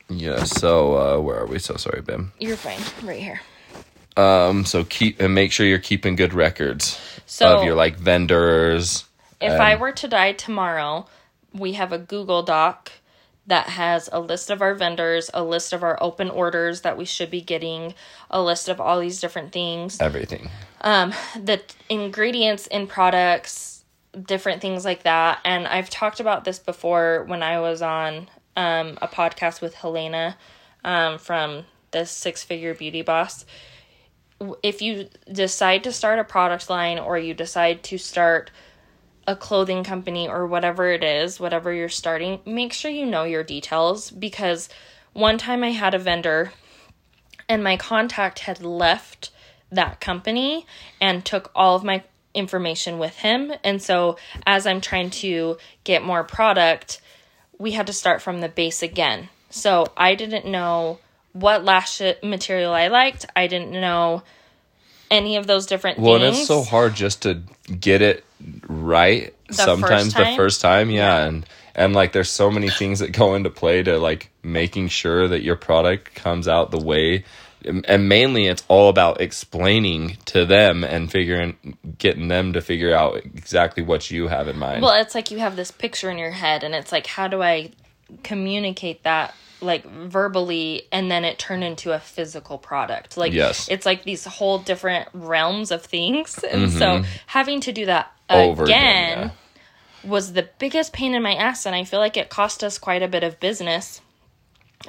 yeah 0.08 0.44
so 0.44 0.96
uh 0.96 1.20
where 1.20 1.38
are 1.40 1.46
we 1.46 1.58
so 1.58 1.76
sorry 1.76 2.00
bim 2.02 2.32
You're 2.38 2.56
fine, 2.56 2.80
right 3.06 3.20
here. 3.20 3.40
Um 4.18 4.64
so 4.64 4.84
keep 4.84 5.20
and 5.20 5.34
make 5.34 5.52
sure 5.52 5.66
you're 5.66 5.78
keeping 5.78 6.16
good 6.16 6.34
records 6.34 6.98
So 7.26 7.58
of 7.58 7.64
your 7.64 7.74
like 7.76 7.96
vendors 7.96 9.04
If 9.40 9.52
Um, 9.52 9.60
I 9.60 9.76
were 9.76 9.92
to 9.92 10.08
die 10.08 10.32
tomorrow, 10.32 11.06
we 11.52 11.74
have 11.74 11.92
a 11.92 11.98
Google 11.98 12.42
Doc 12.42 12.90
that 13.46 13.68
has 13.68 14.10
a 14.12 14.20
list 14.20 14.50
of 14.50 14.60
our 14.60 14.74
vendors, 14.74 15.30
a 15.32 15.42
list 15.42 15.72
of 15.72 15.82
our 15.82 15.96
open 16.02 16.28
orders 16.28 16.82
that 16.82 16.96
we 16.98 17.04
should 17.04 17.30
be 17.30 17.40
getting, 17.40 17.94
a 18.30 18.42
list 18.42 18.68
of 18.68 18.80
all 18.80 19.00
these 19.00 19.20
different 19.20 19.52
things, 19.52 20.00
everything 20.00 20.50
the 21.36 21.62
ingredients 21.88 22.66
in 22.66 22.86
products, 22.86 23.84
different 24.26 24.60
things 24.60 24.84
like 24.84 25.02
that. 25.04 25.40
And 25.44 25.66
I've 25.66 25.90
talked 25.90 26.20
about 26.20 26.44
this 26.44 26.58
before 26.58 27.24
when 27.26 27.42
I 27.42 27.60
was 27.60 27.80
on 27.82 28.28
um, 28.56 28.98
a 29.00 29.08
podcast 29.08 29.60
with 29.60 29.74
Helena 29.74 30.36
um, 30.84 31.18
from 31.18 31.64
the 31.92 32.04
Six 32.04 32.42
Figure 32.44 32.74
Beauty 32.74 33.02
Boss. 33.02 33.44
If 34.62 34.82
you 34.82 35.08
decide 35.30 35.84
to 35.84 35.92
start 35.92 36.18
a 36.18 36.24
product 36.24 36.70
line 36.70 36.98
or 36.98 37.18
you 37.18 37.34
decide 37.34 37.82
to 37.84 37.98
start 37.98 38.50
a 39.26 39.36
clothing 39.36 39.84
company 39.84 40.28
or 40.28 40.46
whatever 40.46 40.90
it 40.90 41.04
is, 41.04 41.38
whatever 41.38 41.72
you're 41.72 41.88
starting, 41.88 42.40
make 42.46 42.72
sure 42.72 42.90
you 42.90 43.04
know 43.04 43.24
your 43.24 43.44
details 43.44 44.10
because 44.10 44.68
one 45.12 45.38
time 45.38 45.62
I 45.62 45.72
had 45.72 45.92
a 45.94 45.98
vendor 45.98 46.52
and 47.48 47.62
my 47.64 47.76
contact 47.76 48.40
had 48.40 48.62
left 48.62 49.30
that 49.70 50.00
company 50.00 50.66
and 51.00 51.24
took 51.24 51.50
all 51.54 51.76
of 51.76 51.84
my 51.84 52.04
information 52.34 52.98
with 52.98 53.16
him. 53.16 53.52
And 53.64 53.82
so 53.82 54.16
as 54.46 54.66
I'm 54.66 54.80
trying 54.80 55.10
to 55.10 55.58
get 55.84 56.02
more 56.02 56.24
product, 56.24 57.00
we 57.58 57.72
had 57.72 57.86
to 57.88 57.92
start 57.92 58.22
from 58.22 58.40
the 58.40 58.48
base 58.48 58.82
again. 58.82 59.28
So 59.50 59.86
I 59.96 60.14
didn't 60.14 60.46
know 60.46 61.00
what 61.32 61.64
lash 61.64 62.00
material 62.22 62.72
I 62.72 62.88
liked. 62.88 63.26
I 63.36 63.46
didn't 63.46 63.70
know 63.72 64.22
any 65.10 65.36
of 65.36 65.46
those 65.46 65.66
different 65.66 65.98
Well, 65.98 66.18
things. 66.18 66.24
and 66.26 66.36
it's 66.36 66.46
so 66.46 66.62
hard 66.62 66.94
just 66.94 67.22
to 67.22 67.42
get 67.80 68.02
it 68.02 68.24
right. 68.66 69.34
sometimes 69.50 70.12
first 70.12 70.16
the 70.16 70.36
first 70.36 70.60
time, 70.60 70.90
yeah, 70.90 71.24
and 71.24 71.46
and 71.74 71.94
like 71.94 72.12
there's 72.12 72.30
so 72.30 72.50
many 72.50 72.68
things 72.70 72.98
that 72.98 73.12
go 73.12 73.34
into 73.34 73.50
play 73.50 73.82
to 73.82 73.98
like 73.98 74.30
making 74.42 74.88
sure 74.88 75.28
that 75.28 75.42
your 75.42 75.56
product 75.56 76.14
comes 76.14 76.48
out 76.48 76.70
the 76.70 76.80
way 76.80 77.24
and 77.64 78.08
mainly 78.08 78.46
it's 78.46 78.62
all 78.68 78.88
about 78.88 79.20
explaining 79.20 80.16
to 80.26 80.44
them 80.44 80.84
and 80.84 81.10
figuring 81.10 81.76
getting 81.98 82.28
them 82.28 82.52
to 82.52 82.60
figure 82.60 82.94
out 82.94 83.16
exactly 83.16 83.82
what 83.82 84.10
you 84.10 84.28
have 84.28 84.46
in 84.48 84.56
mind 84.58 84.82
Well, 84.82 85.00
it's 85.00 85.14
like 85.14 85.30
you 85.30 85.38
have 85.38 85.56
this 85.56 85.70
picture 85.70 86.10
in 86.10 86.18
your 86.18 86.30
head, 86.30 86.62
and 86.62 86.74
it's 86.74 86.92
like, 86.92 87.06
how 87.06 87.28
do 87.28 87.42
I 87.42 87.72
communicate 88.22 89.02
that 89.04 89.34
like 89.60 89.84
verbally 89.84 90.82
and 90.92 91.10
then 91.10 91.24
it 91.24 91.38
turned 91.38 91.64
into 91.64 91.92
a 91.92 91.98
physical 91.98 92.58
product. 92.58 93.16
Like 93.16 93.32
Yes. 93.32 93.68
it's 93.68 93.84
like 93.84 94.04
these 94.04 94.24
whole 94.24 94.58
different 94.58 95.08
realms 95.12 95.70
of 95.70 95.82
things. 95.84 96.38
And 96.44 96.70
so 96.70 97.02
having 97.26 97.60
to 97.62 97.72
do 97.72 97.86
that 97.86 98.12
Mm-hmm. 98.30 98.50
Over 98.50 98.64
again, 98.64 99.18
again, 99.18 99.30
was 100.04 100.34
the 100.34 100.48
biggest 100.58 100.92
pain 100.92 101.14
in 101.14 101.22
my 101.22 101.34
ass 101.34 101.64
and 101.64 101.74
i 101.74 101.82
feel 101.82 101.98
like 101.98 102.16
it 102.18 102.28
cost 102.28 102.62
us 102.62 102.78
quite 102.78 103.02
a 103.02 103.08
bit 103.08 103.22
of 103.24 103.40
business 103.40 104.00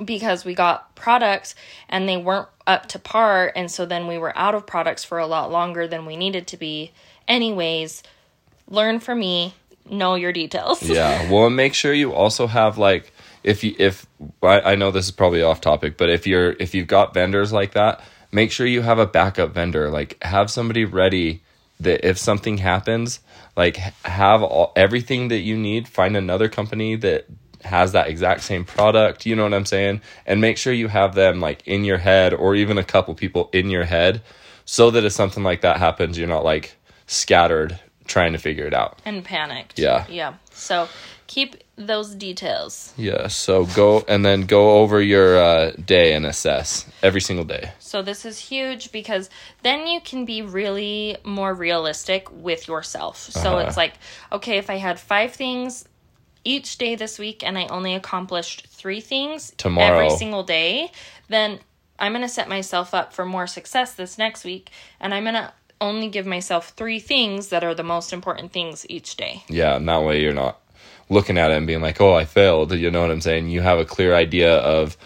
because 0.03 0.43
we 0.45 0.53
got 0.53 0.93
products 0.95 1.55
and 1.87 2.07
they 2.07 2.17
weren't 2.17 2.47
up 2.67 2.87
to 2.87 2.99
par 2.99 3.51
and 3.55 3.71
so 3.71 3.85
then 3.85 4.07
we 4.07 4.17
were 4.17 4.37
out 4.37 4.55
of 4.55 4.67
products 4.67 5.03
for 5.05 5.17
a 5.19 5.25
lot 5.25 5.51
longer 5.51 5.87
than 5.87 6.05
we 6.05 6.15
needed 6.17 6.47
to 6.47 6.57
be. 6.57 6.91
Anyways 7.27 8.03
learn 8.67 8.99
from 8.99 9.19
me. 9.19 9.53
Know 9.89 10.15
your 10.15 10.33
details. 10.33 10.83
Yeah. 10.83 11.29
Well 11.31 11.49
make 11.49 11.73
sure 11.73 11.93
you 11.93 12.13
also 12.13 12.45
have 12.45 12.77
like 12.77 13.11
if 13.43 13.63
you 13.63 13.75
if 13.79 14.05
I, 14.41 14.61
I 14.61 14.75
know 14.75 14.91
this 14.91 15.05
is 15.05 15.11
probably 15.11 15.41
off 15.41 15.61
topic 15.61 15.97
but 15.97 16.09
if 16.09 16.27
you're 16.27 16.51
if 16.53 16.73
you've 16.73 16.87
got 16.87 17.13
vendors 17.13 17.51
like 17.51 17.73
that 17.73 18.01
make 18.31 18.51
sure 18.51 18.65
you 18.65 18.81
have 18.81 18.99
a 18.99 19.05
backup 19.05 19.53
vendor 19.53 19.89
like 19.89 20.21
have 20.23 20.49
somebody 20.51 20.85
ready 20.85 21.41
that 21.79 22.07
if 22.07 22.17
something 22.17 22.57
happens 22.57 23.19
like 23.55 23.77
have 23.77 24.43
all, 24.43 24.71
everything 24.75 25.29
that 25.29 25.39
you 25.39 25.57
need 25.57 25.87
find 25.87 26.15
another 26.17 26.49
company 26.49 26.95
that 26.95 27.25
has 27.63 27.91
that 27.91 28.07
exact 28.07 28.41
same 28.41 28.63
product 28.63 29.25
you 29.25 29.35
know 29.35 29.43
what 29.43 29.53
i'm 29.53 29.65
saying 29.65 30.01
and 30.25 30.39
make 30.39 30.57
sure 30.57 30.71
you 30.71 30.87
have 30.87 31.15
them 31.15 31.39
like 31.39 31.65
in 31.67 31.83
your 31.83 31.97
head 31.97 32.33
or 32.33 32.55
even 32.55 32.77
a 32.77 32.83
couple 32.83 33.13
people 33.13 33.49
in 33.53 33.69
your 33.69 33.83
head 33.83 34.21
so 34.65 34.91
that 34.91 35.03
if 35.03 35.11
something 35.11 35.43
like 35.43 35.61
that 35.61 35.77
happens 35.77 36.17
you're 36.17 36.27
not 36.27 36.43
like 36.43 36.75
scattered 37.07 37.79
trying 38.09 38.33
to 38.33 38.39
figure 38.39 38.65
it 38.65 38.73
out 38.73 38.99
and 39.05 39.23
panicked. 39.23 39.79
Yeah. 39.79 40.05
Yeah. 40.09 40.33
So 40.51 40.89
keep 41.27 41.55
those 41.79 42.13
details. 42.13 42.93
Yeah, 42.97 43.27
so 43.27 43.65
go 43.67 44.03
and 44.07 44.25
then 44.25 44.41
go 44.41 44.79
over 44.81 45.01
your 45.01 45.41
uh, 45.41 45.71
day 45.71 46.13
and 46.13 46.25
assess 46.25 46.85
every 47.01 47.21
single 47.21 47.45
day. 47.45 47.71
So 47.79 48.01
this 48.01 48.25
is 48.25 48.37
huge 48.37 48.91
because 48.91 49.29
then 49.63 49.87
you 49.87 50.01
can 50.01 50.25
be 50.25 50.41
really 50.41 51.15
more 51.23 51.53
realistic 51.53 52.27
with 52.31 52.67
yourself. 52.67 53.17
So 53.17 53.53
Uh-huh. 53.53 53.67
it's 53.67 53.77
like, 53.77 53.93
okay, 54.31 54.57
if 54.57 54.69
I 54.69 54.75
had 54.75 54.99
five 54.99 55.31
things 55.33 55.85
each 56.43 56.77
day 56.77 56.95
this 56.95 57.17
week 57.17 57.43
and 57.43 57.57
I 57.57 57.65
only 57.67 57.95
accomplished 57.95 58.67
three 58.67 58.99
things 59.01 59.53
Tomorrow. 59.57 59.87
every 59.95 60.09
single 60.17 60.43
day, 60.43 60.91
then 61.29 61.59
I'm 61.97 62.11
going 62.11 62.23
to 62.23 62.29
set 62.29 62.49
myself 62.49 62.93
up 62.93 63.13
for 63.13 63.25
more 63.25 63.47
success 63.47 63.93
this 63.93 64.17
next 64.17 64.43
week 64.43 64.69
and 64.99 65.13
I'm 65.13 65.23
going 65.23 65.35
to 65.35 65.53
only 65.81 66.09
give 66.09 66.25
myself 66.25 66.69
three 66.75 66.99
things 66.99 67.47
that 67.49 67.63
are 67.63 67.73
the 67.73 67.83
most 67.83 68.11
important 68.11 68.51
things 68.51 68.85
each 68.89 69.15
day. 69.15 69.43
Yeah, 69.47 69.77
and 69.77 69.87
that 69.87 70.03
way 70.03 70.21
you're 70.21 70.33
not 70.33 70.59
looking 71.09 71.37
at 71.37 71.51
it 71.51 71.57
and 71.57 71.67
being 71.67 71.81
like, 71.81 71.99
"Oh, 71.99 72.13
I 72.13 72.25
failed." 72.25 72.71
You 72.71 72.91
know 72.91 73.01
what 73.01 73.11
I'm 73.11 73.21
saying? 73.21 73.49
You 73.49 73.61
have 73.61 73.79
a 73.79 73.85
clear 73.85 74.15
idea 74.15 74.55
of 74.55 74.97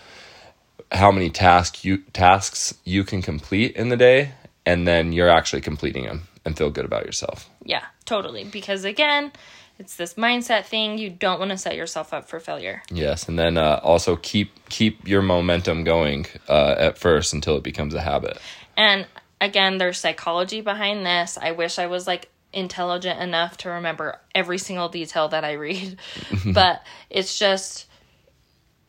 how 0.92 1.12
many 1.12 1.30
tasks 1.30 1.84
you 1.84 2.00
tasks 2.14 2.74
you 2.84 3.04
can 3.04 3.22
complete 3.22 3.76
in 3.76 3.90
the 3.90 3.98
day, 3.98 4.32
and 4.66 4.88
then 4.88 5.12
you're 5.14 5.30
actually 5.30 5.62
completing 5.62 6.06
them 6.06 6.28
and 6.46 6.58
feel 6.58 6.70
good 6.70 6.86
about 6.86 7.06
yourself. 7.06 7.50
Yeah, 7.64 7.84
totally. 8.06 8.44
Because 8.44 8.84
again, 8.84 9.32
it's 9.80 9.96
this 9.96 10.14
mindset 10.16 10.66
thing. 10.66 10.98
You 10.98 11.10
don't 11.10 11.40
want 11.40 11.52
to 11.52 11.58
set 11.58 11.76
yourself 11.76 12.14
up 12.14 12.30
for 12.30 12.40
failure. 12.40 12.84
Yes, 12.92 13.28
and 13.28 13.40
then 13.40 13.58
uh, 13.58 13.80
also 13.84 14.16
keep 14.16 14.52
keep 14.70 15.08
your 15.08 15.22
momentum 15.22 15.84
going 15.84 16.28
uh, 16.48 16.76
at 16.78 16.98
first 16.98 17.34
until 17.34 17.58
it 17.58 17.64
becomes 17.64 17.94
a 17.94 18.02
habit. 18.02 18.38
And 18.78 19.08
again, 19.42 19.78
there's 19.78 20.00
psychology 20.00 20.62
behind 20.62 21.06
this. 21.06 21.38
I 21.42 21.52
wish 21.52 21.80
I 21.80 21.88
was 21.88 22.08
like 22.08 22.30
intelligent 22.54 23.20
enough 23.20 23.58
to 23.58 23.70
remember 23.70 24.20
every 24.34 24.58
single 24.58 24.90
detail 24.90 25.30
that 25.30 25.44
I 25.44 25.54
read, 25.54 25.98
but 26.46 26.84
it's 27.10 27.38
just 27.38 27.88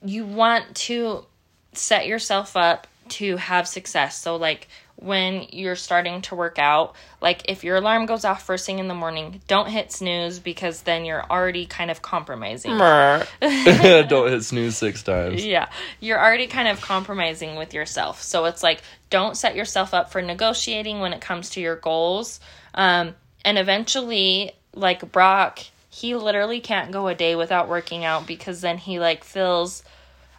you 0.04 0.24
want 0.24 0.74
to 0.74 1.24
set 1.72 2.06
yourself 2.06 2.56
up 2.56 2.86
to 3.08 3.36
have 3.36 3.68
success. 3.68 4.18
So, 4.18 4.36
like, 4.36 4.68
when 4.96 5.46
you're 5.50 5.76
starting 5.76 6.22
to 6.22 6.34
work 6.34 6.58
out, 6.58 6.94
like 7.20 7.42
if 7.50 7.64
your 7.64 7.76
alarm 7.76 8.06
goes 8.06 8.24
off 8.24 8.44
first 8.44 8.64
thing 8.64 8.78
in 8.78 8.88
the 8.88 8.94
morning, 8.94 9.40
don't 9.48 9.68
hit 9.68 9.90
snooze 9.90 10.38
because 10.38 10.82
then 10.82 11.04
you're 11.04 11.24
already 11.24 11.66
kind 11.66 11.90
of 11.90 12.00
compromising. 12.00 12.70
Don't 14.08 14.30
hit 14.30 14.44
snooze 14.44 14.76
six 14.76 15.02
times. 15.02 15.44
Yeah, 15.44 15.68
you're 16.00 16.18
already 16.18 16.46
kind 16.46 16.68
of 16.68 16.80
compromising 16.80 17.56
with 17.56 17.74
yourself. 17.74 18.22
So 18.22 18.44
it's 18.44 18.62
like, 18.62 18.82
don't 19.10 19.36
set 19.36 19.54
yourself 19.56 19.94
up 19.94 20.10
for 20.10 20.22
negotiating 20.22 21.00
when 21.00 21.12
it 21.12 21.20
comes 21.20 21.50
to 21.50 21.60
your 21.60 21.76
goals. 21.76 22.40
Um, 22.74 23.14
and 23.44 23.58
eventually, 23.58 24.52
like 24.74 25.12
Brock, 25.12 25.60
he 25.90 26.14
literally 26.14 26.60
can't 26.60 26.90
go 26.90 27.08
a 27.08 27.14
day 27.14 27.36
without 27.36 27.68
working 27.68 28.04
out 28.04 28.26
because 28.26 28.60
then 28.60 28.78
he 28.78 28.98
like 28.98 29.24
feels, 29.24 29.82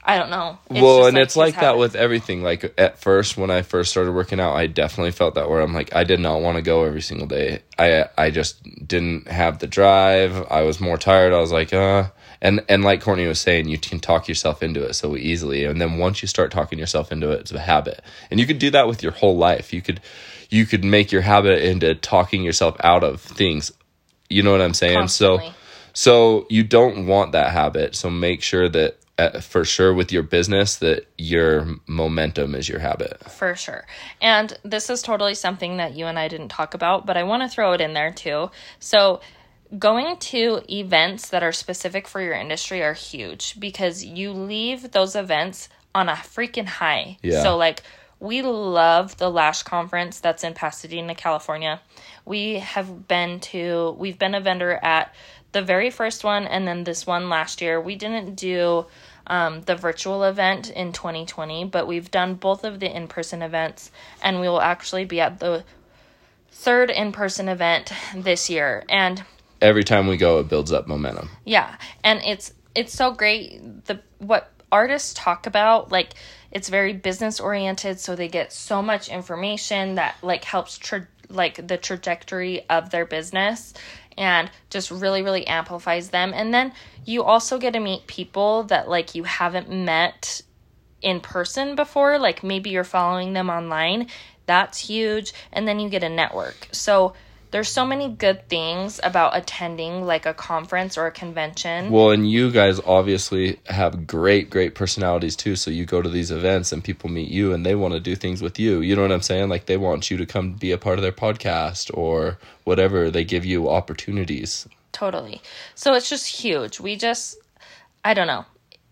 I 0.03 0.17
don't 0.17 0.29
know. 0.29 0.57
It's 0.69 0.81
well, 0.81 1.05
and 1.07 1.17
it's 1.17 1.33
his 1.33 1.37
like 1.37 1.59
that 1.59 1.77
with 1.77 1.95
everything. 1.95 2.43
Like 2.43 2.73
at 2.77 2.99
first, 2.99 3.37
when 3.37 3.49
I 3.49 3.61
first 3.61 3.91
started 3.91 4.11
working 4.11 4.39
out, 4.39 4.55
I 4.55 4.67
definitely 4.67 5.11
felt 5.11 5.35
that 5.35 5.49
where 5.49 5.61
I'm 5.61 5.73
like, 5.73 5.95
I 5.95 6.03
did 6.03 6.19
not 6.19 6.41
want 6.41 6.57
to 6.57 6.61
go 6.61 6.83
every 6.83 7.01
single 7.01 7.27
day. 7.27 7.61
I 7.79 8.05
I 8.17 8.31
just 8.31 8.61
didn't 8.87 9.27
have 9.27 9.59
the 9.59 9.67
drive. 9.67 10.45
I 10.49 10.63
was 10.63 10.79
more 10.79 10.97
tired. 10.97 11.33
I 11.33 11.39
was 11.39 11.51
like, 11.51 11.73
uh. 11.73 12.09
And 12.41 12.63
and 12.69 12.83
like 12.83 13.01
Courtney 13.01 13.27
was 13.27 13.39
saying, 13.39 13.67
you 13.67 13.77
can 13.77 13.99
talk 13.99 14.27
yourself 14.27 14.61
into 14.61 14.83
it 14.83 14.93
so 14.93 15.15
easily. 15.15 15.65
And 15.65 15.81
then 15.81 15.97
once 15.97 16.21
you 16.21 16.27
start 16.27 16.51
talking 16.51 16.79
yourself 16.79 17.11
into 17.11 17.31
it, 17.31 17.41
it's 17.41 17.51
a 17.51 17.59
habit. 17.59 18.01
And 18.29 18.39
you 18.39 18.45
could 18.45 18.59
do 18.59 18.71
that 18.71 18.87
with 18.87 19.03
your 19.03 19.11
whole 19.11 19.37
life. 19.37 19.73
You 19.73 19.81
could 19.81 20.01
you 20.49 20.65
could 20.65 20.83
make 20.83 21.11
your 21.11 21.21
habit 21.21 21.63
into 21.63 21.95
talking 21.95 22.43
yourself 22.43 22.77
out 22.83 23.03
of 23.03 23.21
things. 23.21 23.71
You 24.29 24.43
know 24.43 24.51
what 24.51 24.61
I'm 24.61 24.73
saying? 24.73 25.09
So. 25.09 25.39
So 25.97 26.45
you 26.49 26.63
don't 26.63 27.07
want 27.07 27.31
that 27.31 27.53
habit. 27.53 27.95
So 27.95 28.09
make 28.09 28.41
sure 28.41 28.67
that 28.67 28.97
uh, 29.17 29.39
for 29.39 29.63
sure 29.63 29.93
with 29.93 30.11
your 30.11 30.23
business 30.23 30.75
that 30.77 31.07
your 31.17 31.65
momentum 31.87 32.53
is 32.53 32.67
your 32.67 32.79
habit. 32.79 33.23
For 33.31 33.55
sure. 33.55 33.85
And 34.21 34.57
this 34.63 34.89
is 34.89 35.01
totally 35.01 35.35
something 35.35 35.77
that 35.77 35.95
you 35.95 36.05
and 36.05 36.19
I 36.19 36.27
didn't 36.27 36.49
talk 36.49 36.73
about, 36.73 37.05
but 37.05 37.15
I 37.15 37.23
want 37.23 37.43
to 37.43 37.49
throw 37.49 37.71
it 37.71 37.79
in 37.79 37.93
there 37.93 38.11
too. 38.11 38.51
So, 38.79 39.21
going 39.77 40.17
to 40.17 40.61
events 40.69 41.29
that 41.29 41.43
are 41.43 41.51
specific 41.51 42.07
for 42.07 42.21
your 42.21 42.33
industry 42.33 42.83
are 42.83 42.93
huge 42.93 43.59
because 43.59 44.03
you 44.03 44.31
leave 44.31 44.91
those 44.91 45.15
events 45.15 45.69
on 45.93 46.09
a 46.09 46.13
freaking 46.13 46.67
high. 46.67 47.17
Yeah. 47.21 47.41
So, 47.41 47.57
like, 47.57 47.81
we 48.19 48.41
love 48.41 49.17
the 49.17 49.29
Lash 49.29 49.63
Conference 49.63 50.19
that's 50.19 50.43
in 50.43 50.53
Pasadena, 50.53 51.15
California. 51.15 51.81
We 52.25 52.59
have 52.59 53.07
been 53.07 53.39
to, 53.41 53.95
we've 53.97 54.17
been 54.17 54.35
a 54.35 54.41
vendor 54.41 54.79
at 54.81 55.13
the 55.51 55.61
very 55.61 55.89
first 55.89 56.23
one 56.23 56.45
and 56.45 56.67
then 56.67 56.83
this 56.83 57.07
one 57.07 57.29
last 57.29 57.61
year. 57.61 57.79
We 57.79 57.95
didn't 57.95 58.35
do 58.35 58.85
um, 59.27 59.61
the 59.61 59.75
virtual 59.75 60.23
event 60.23 60.69
in 60.69 60.91
2020, 60.91 61.65
but 61.65 61.87
we've 61.87 62.11
done 62.11 62.35
both 62.35 62.63
of 62.63 62.79
the 62.79 62.93
in 62.93 63.07
person 63.07 63.41
events, 63.41 63.91
and 64.21 64.39
we 64.39 64.47
will 64.47 64.61
actually 64.61 65.05
be 65.05 65.19
at 65.19 65.39
the 65.39 65.63
third 66.51 66.89
in 66.89 67.11
person 67.11 67.49
event 67.49 67.91
this 68.15 68.49
year. 68.49 68.83
And 68.89 69.23
Every 69.65 69.83
time 69.83 70.05
we 70.07 70.17
go, 70.17 70.39
it 70.39 70.47
builds 70.47 70.71
up 70.71 70.87
momentum. 70.87 71.29
yeah, 71.43 71.75
and 72.03 72.21
it's 72.23 72.53
it's 72.75 72.93
so 72.93 73.11
great. 73.11 73.85
The 73.85 73.99
what 74.19 74.51
artists 74.71 75.13
talk 75.13 75.47
about 75.47 75.91
like 75.91 76.13
it's 76.51 76.69
very 76.69 76.93
business 76.93 77.39
oriented 77.39 77.99
so 77.99 78.15
they 78.15 78.27
get 78.27 78.51
so 78.51 78.81
much 78.81 79.09
information 79.09 79.95
that 79.95 80.15
like 80.21 80.43
helps 80.43 80.77
tra- 80.77 81.07
like 81.29 81.67
the 81.67 81.77
trajectory 81.77 82.67
of 82.69 82.89
their 82.89 83.05
business 83.05 83.73
and 84.17 84.49
just 84.69 84.91
really 84.91 85.21
really 85.23 85.47
amplifies 85.47 86.09
them. 86.09 86.31
And 86.35 86.53
then 86.53 86.73
you 87.05 87.23
also 87.23 87.57
get 87.57 87.73
to 87.73 87.79
meet 87.79 88.05
people 88.07 88.63
that 88.63 88.87
like 88.87 89.15
you 89.15 89.23
haven't 89.23 89.69
met 89.69 90.41
in 91.01 91.19
person 91.21 91.75
before 91.75 92.19
like 92.19 92.43
maybe 92.43 92.69
you're 92.69 92.83
following 92.83 93.33
them 93.33 93.49
online. 93.49 94.07
That's 94.45 94.77
huge. 94.79 95.33
And 95.51 95.67
then 95.67 95.79
you 95.79 95.89
get 95.89 96.03
a 96.03 96.09
network. 96.09 96.67
So 96.71 97.13
there's 97.55 97.69
so 97.69 97.85
many 97.85 98.09
good 98.09 98.49
things 98.49 98.99
about 99.01 99.33
attending 99.33 100.03
like 100.03 100.25
a 100.25 100.33
conference 100.33 100.97
or 100.97 101.07
a 101.07 101.11
convention 101.11 101.89
Well, 101.89 102.11
and 102.11 102.29
you 102.29 102.51
guys 102.51 102.81
obviously 102.81 103.61
have 103.67 104.05
great, 104.05 104.49
great 104.49 104.75
personalities 104.75 105.37
too. 105.37 105.55
So 105.55 105.71
you 105.71 105.85
go 105.85 106.01
to 106.01 106.09
these 106.09 106.31
events 106.31 106.73
and 106.73 106.83
people 106.83 107.09
meet 107.09 107.29
you 107.29 107.53
and 107.53 107.65
they 107.65 107.73
want 107.73 107.93
to 107.93 108.01
do 108.01 108.13
things 108.13 108.41
with 108.41 108.59
you. 108.59 108.81
You 108.81 108.93
know 108.93 109.03
what 109.03 109.13
I'm 109.13 109.21
saying? 109.21 109.47
Like 109.47 109.67
they 109.67 109.77
want 109.77 110.11
you 110.11 110.17
to 110.17 110.25
come 110.25 110.51
be 110.51 110.73
a 110.73 110.77
part 110.77 110.99
of 110.99 111.01
their 111.01 111.13
podcast 111.13 111.97
or 111.97 112.39
whatever. 112.65 113.09
They 113.09 113.23
give 113.23 113.45
you 113.45 113.69
opportunities. 113.69 114.67
Totally. 114.91 115.41
So 115.75 115.93
it's 115.93 116.09
just 116.09 116.27
huge. 116.27 116.81
We 116.81 116.97
just, 116.97 117.37
I 118.03 118.13
don't 118.13 118.27
know. 118.27 118.43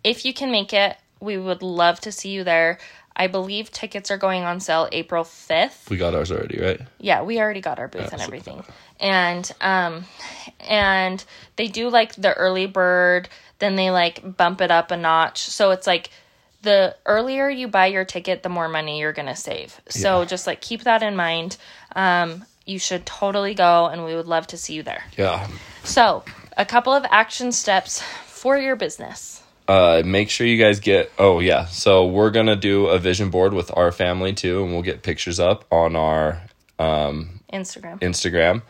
If 0.05 0.23
you 0.23 0.33
can 0.33 0.51
make 0.51 0.71
it, 0.71 0.95
we 1.19 1.37
would 1.37 1.61
love 1.61 1.99
to 1.99 2.13
see 2.13 2.29
you 2.29 2.45
there. 2.45 2.77
I 3.15 3.27
believe 3.27 3.71
tickets 3.71 4.09
are 4.11 4.17
going 4.17 4.43
on 4.43 4.59
sale 4.59 4.87
April 4.91 5.23
5th. 5.23 5.89
We 5.89 5.97
got 5.97 6.15
ours 6.15 6.31
already, 6.31 6.59
right? 6.59 6.81
Yeah, 6.99 7.21
we 7.23 7.39
already 7.39 7.61
got 7.61 7.79
our 7.79 7.87
booth 7.87 8.11
and 8.11 8.19
so- 8.19 8.25
everything. 8.25 8.63
And 8.99 9.51
um 9.61 10.05
and 10.59 11.23
they 11.55 11.67
do 11.67 11.89
like 11.89 12.15
the 12.15 12.33
early 12.33 12.65
bird, 12.65 13.29
then 13.59 13.75
they 13.75 13.91
like 13.91 14.37
bump 14.37 14.61
it 14.61 14.71
up 14.71 14.91
a 14.91 14.97
notch. 14.97 15.39
So 15.39 15.71
it's 15.71 15.85
like 15.87 16.09
the 16.61 16.95
earlier 17.05 17.49
you 17.49 17.67
buy 17.67 17.87
your 17.87 18.05
ticket, 18.05 18.41
the 18.41 18.49
more 18.49 18.69
money 18.69 18.99
you're 18.99 19.11
going 19.13 19.27
to 19.27 19.35
save. 19.35 19.81
So 19.89 20.19
Yeah. 20.21 20.25
just 20.25 20.47
like 20.47 20.61
keep 20.61 20.83
that 20.83 21.03
in 21.03 21.15
mind. 21.15 21.57
Um, 21.95 22.45
you 22.65 22.79
should 22.79 23.05
totally 23.05 23.53
go, 23.53 23.87
and 23.87 24.05
we 24.05 24.15
would 24.15 24.27
love 24.27 24.47
to 24.47 24.57
see 24.57 24.73
you 24.75 24.83
there. 24.83 25.03
Yeah. 25.17 25.45
So, 25.83 26.23
a 26.55 26.63
couple 26.63 26.93
of 26.93 27.05
action 27.11 27.51
steps 27.51 28.01
for 28.25 28.57
your 28.57 28.77
business. 28.77 29.42
Uh, 29.67 30.01
make 30.05 30.29
sure 30.29 30.45
you 30.45 30.57
guys 30.57 30.79
get. 30.79 31.11
Oh 31.17 31.39
yeah, 31.39 31.65
so 31.65 32.05
we're 32.05 32.31
gonna 32.31 32.55
do 32.55 32.87
a 32.87 32.99
vision 32.99 33.29
board 33.29 33.53
with 33.53 33.75
our 33.75 33.91
family 33.91 34.33
too, 34.33 34.63
and 34.63 34.73
we'll 34.73 34.81
get 34.81 35.03
pictures 35.03 35.39
up 35.39 35.65
on 35.71 35.95
our 35.95 36.41
um, 36.79 37.39
Instagram. 37.51 37.99
Instagram. 37.99 38.61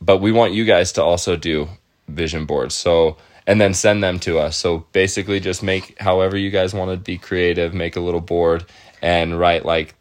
But 0.00 0.18
we 0.18 0.32
want 0.32 0.52
you 0.52 0.64
guys 0.64 0.92
to 0.92 1.02
also 1.02 1.36
do 1.36 1.68
vision 2.08 2.46
boards. 2.46 2.74
So 2.74 3.16
and 3.46 3.60
then 3.60 3.74
send 3.74 4.02
them 4.02 4.18
to 4.20 4.38
us. 4.38 4.56
So 4.56 4.86
basically, 4.92 5.40
just 5.40 5.62
make 5.62 5.98
however 6.00 6.36
you 6.36 6.50
guys 6.50 6.72
want 6.72 6.90
to 6.90 6.96
be 6.96 7.18
creative. 7.18 7.74
Make 7.74 7.96
a 7.96 8.00
little 8.00 8.20
board 8.20 8.64
and 9.00 9.38
write 9.38 9.64
like 9.64 9.94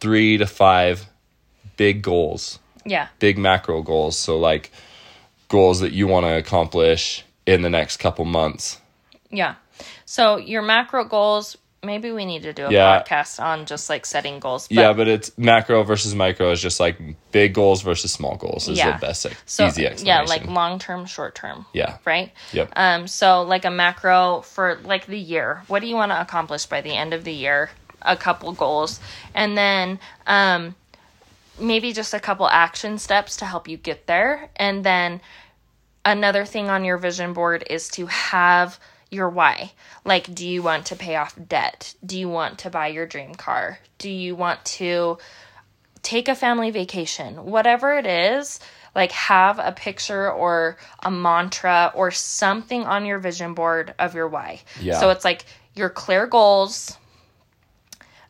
three 0.00 0.36
to 0.36 0.46
five 0.46 1.06
big 1.76 2.02
goals 2.02 2.58
yeah. 2.90 3.08
big 3.18 3.38
macro 3.38 3.82
goals. 3.82 4.18
So 4.18 4.38
like 4.38 4.72
goals 5.48 5.80
that 5.80 5.92
you 5.92 6.06
want 6.06 6.26
to 6.26 6.36
accomplish 6.36 7.24
in 7.46 7.62
the 7.62 7.70
next 7.70 7.98
couple 7.98 8.24
months. 8.24 8.80
Yeah. 9.30 9.54
So, 10.10 10.38
your 10.38 10.62
macro 10.62 11.04
goals, 11.04 11.58
maybe 11.82 12.10
we 12.12 12.24
need 12.24 12.44
to 12.44 12.54
do 12.54 12.64
a 12.64 12.70
Yeah. 12.72 13.02
podcast 13.02 13.38
on 13.44 13.66
just 13.66 13.90
like 13.90 14.06
setting 14.06 14.40
goals. 14.40 14.66
But 14.66 14.74
yeah, 14.74 14.94
but 14.94 15.06
it's 15.06 15.36
macro 15.36 15.82
versus 15.82 16.14
micro 16.14 16.50
is 16.50 16.62
just 16.62 16.80
like 16.80 16.96
big 17.30 17.52
goals 17.52 17.82
versus 17.82 18.10
small 18.10 18.36
goals 18.36 18.68
is 18.68 18.78
Yeah. 18.78 18.92
the 18.92 18.98
best 19.06 19.26
like, 19.26 19.36
so, 19.44 19.66
easy 19.66 19.86
explanation. 19.86 20.06
yeah, 20.06 20.22
like 20.22 20.46
long 20.46 20.78
term, 20.78 21.04
short 21.04 21.34
term. 21.34 21.66
yeah. 21.74 21.98
Right? 22.06 22.32
Yep. 22.54 22.72
Um, 22.74 23.06
so 23.06 23.42
like 23.42 23.66
a 23.66 23.70
macro 23.70 24.40
for 24.40 24.80
like 24.82 25.04
the 25.04 25.18
year. 25.18 25.62
What 25.66 25.80
do 25.82 25.86
you 25.88 25.94
want 25.94 26.10
to 26.10 26.18
accomplish 26.18 26.64
by 26.64 26.80
the 26.80 26.94
end 26.96 27.12
of 27.12 27.24
the 27.24 27.32
year? 27.34 27.68
A 28.00 28.16
couple 28.16 28.50
goals. 28.52 29.00
And 29.34 29.58
then 29.58 29.98
um 30.26 30.74
maybe 31.60 31.92
just 31.92 32.14
a 32.14 32.20
couple 32.20 32.48
action 32.48 32.96
steps 32.96 33.36
to 33.36 33.44
help 33.44 33.68
you 33.68 33.76
get 33.76 34.06
there. 34.06 34.48
And 34.56 34.84
then 34.84 35.20
another 36.02 36.46
thing 36.46 36.70
on 36.70 36.82
your 36.84 36.96
vision 36.96 37.34
board 37.34 37.62
is 37.68 37.90
to 37.90 38.06
have 38.06 38.80
your 39.10 39.28
why. 39.28 39.72
Like, 40.04 40.34
do 40.34 40.46
you 40.46 40.62
want 40.62 40.86
to 40.86 40.96
pay 40.96 41.16
off 41.16 41.34
debt? 41.48 41.94
Do 42.04 42.18
you 42.18 42.28
want 42.28 42.58
to 42.60 42.70
buy 42.70 42.88
your 42.88 43.06
dream 43.06 43.34
car? 43.34 43.78
Do 43.98 44.10
you 44.10 44.34
want 44.34 44.64
to 44.64 45.18
take 46.02 46.28
a 46.28 46.34
family 46.34 46.70
vacation? 46.70 47.46
Whatever 47.46 47.94
it 47.94 48.06
is, 48.06 48.60
like 48.94 49.12
have 49.12 49.58
a 49.58 49.72
picture 49.72 50.30
or 50.30 50.76
a 51.00 51.10
mantra 51.10 51.92
or 51.94 52.10
something 52.10 52.84
on 52.84 53.06
your 53.06 53.18
vision 53.18 53.54
board 53.54 53.94
of 53.98 54.14
your 54.14 54.28
why. 54.28 54.60
Yeah. 54.80 54.98
So 55.00 55.10
it's 55.10 55.24
like 55.24 55.44
your 55.74 55.90
clear 55.90 56.26
goals 56.26 56.96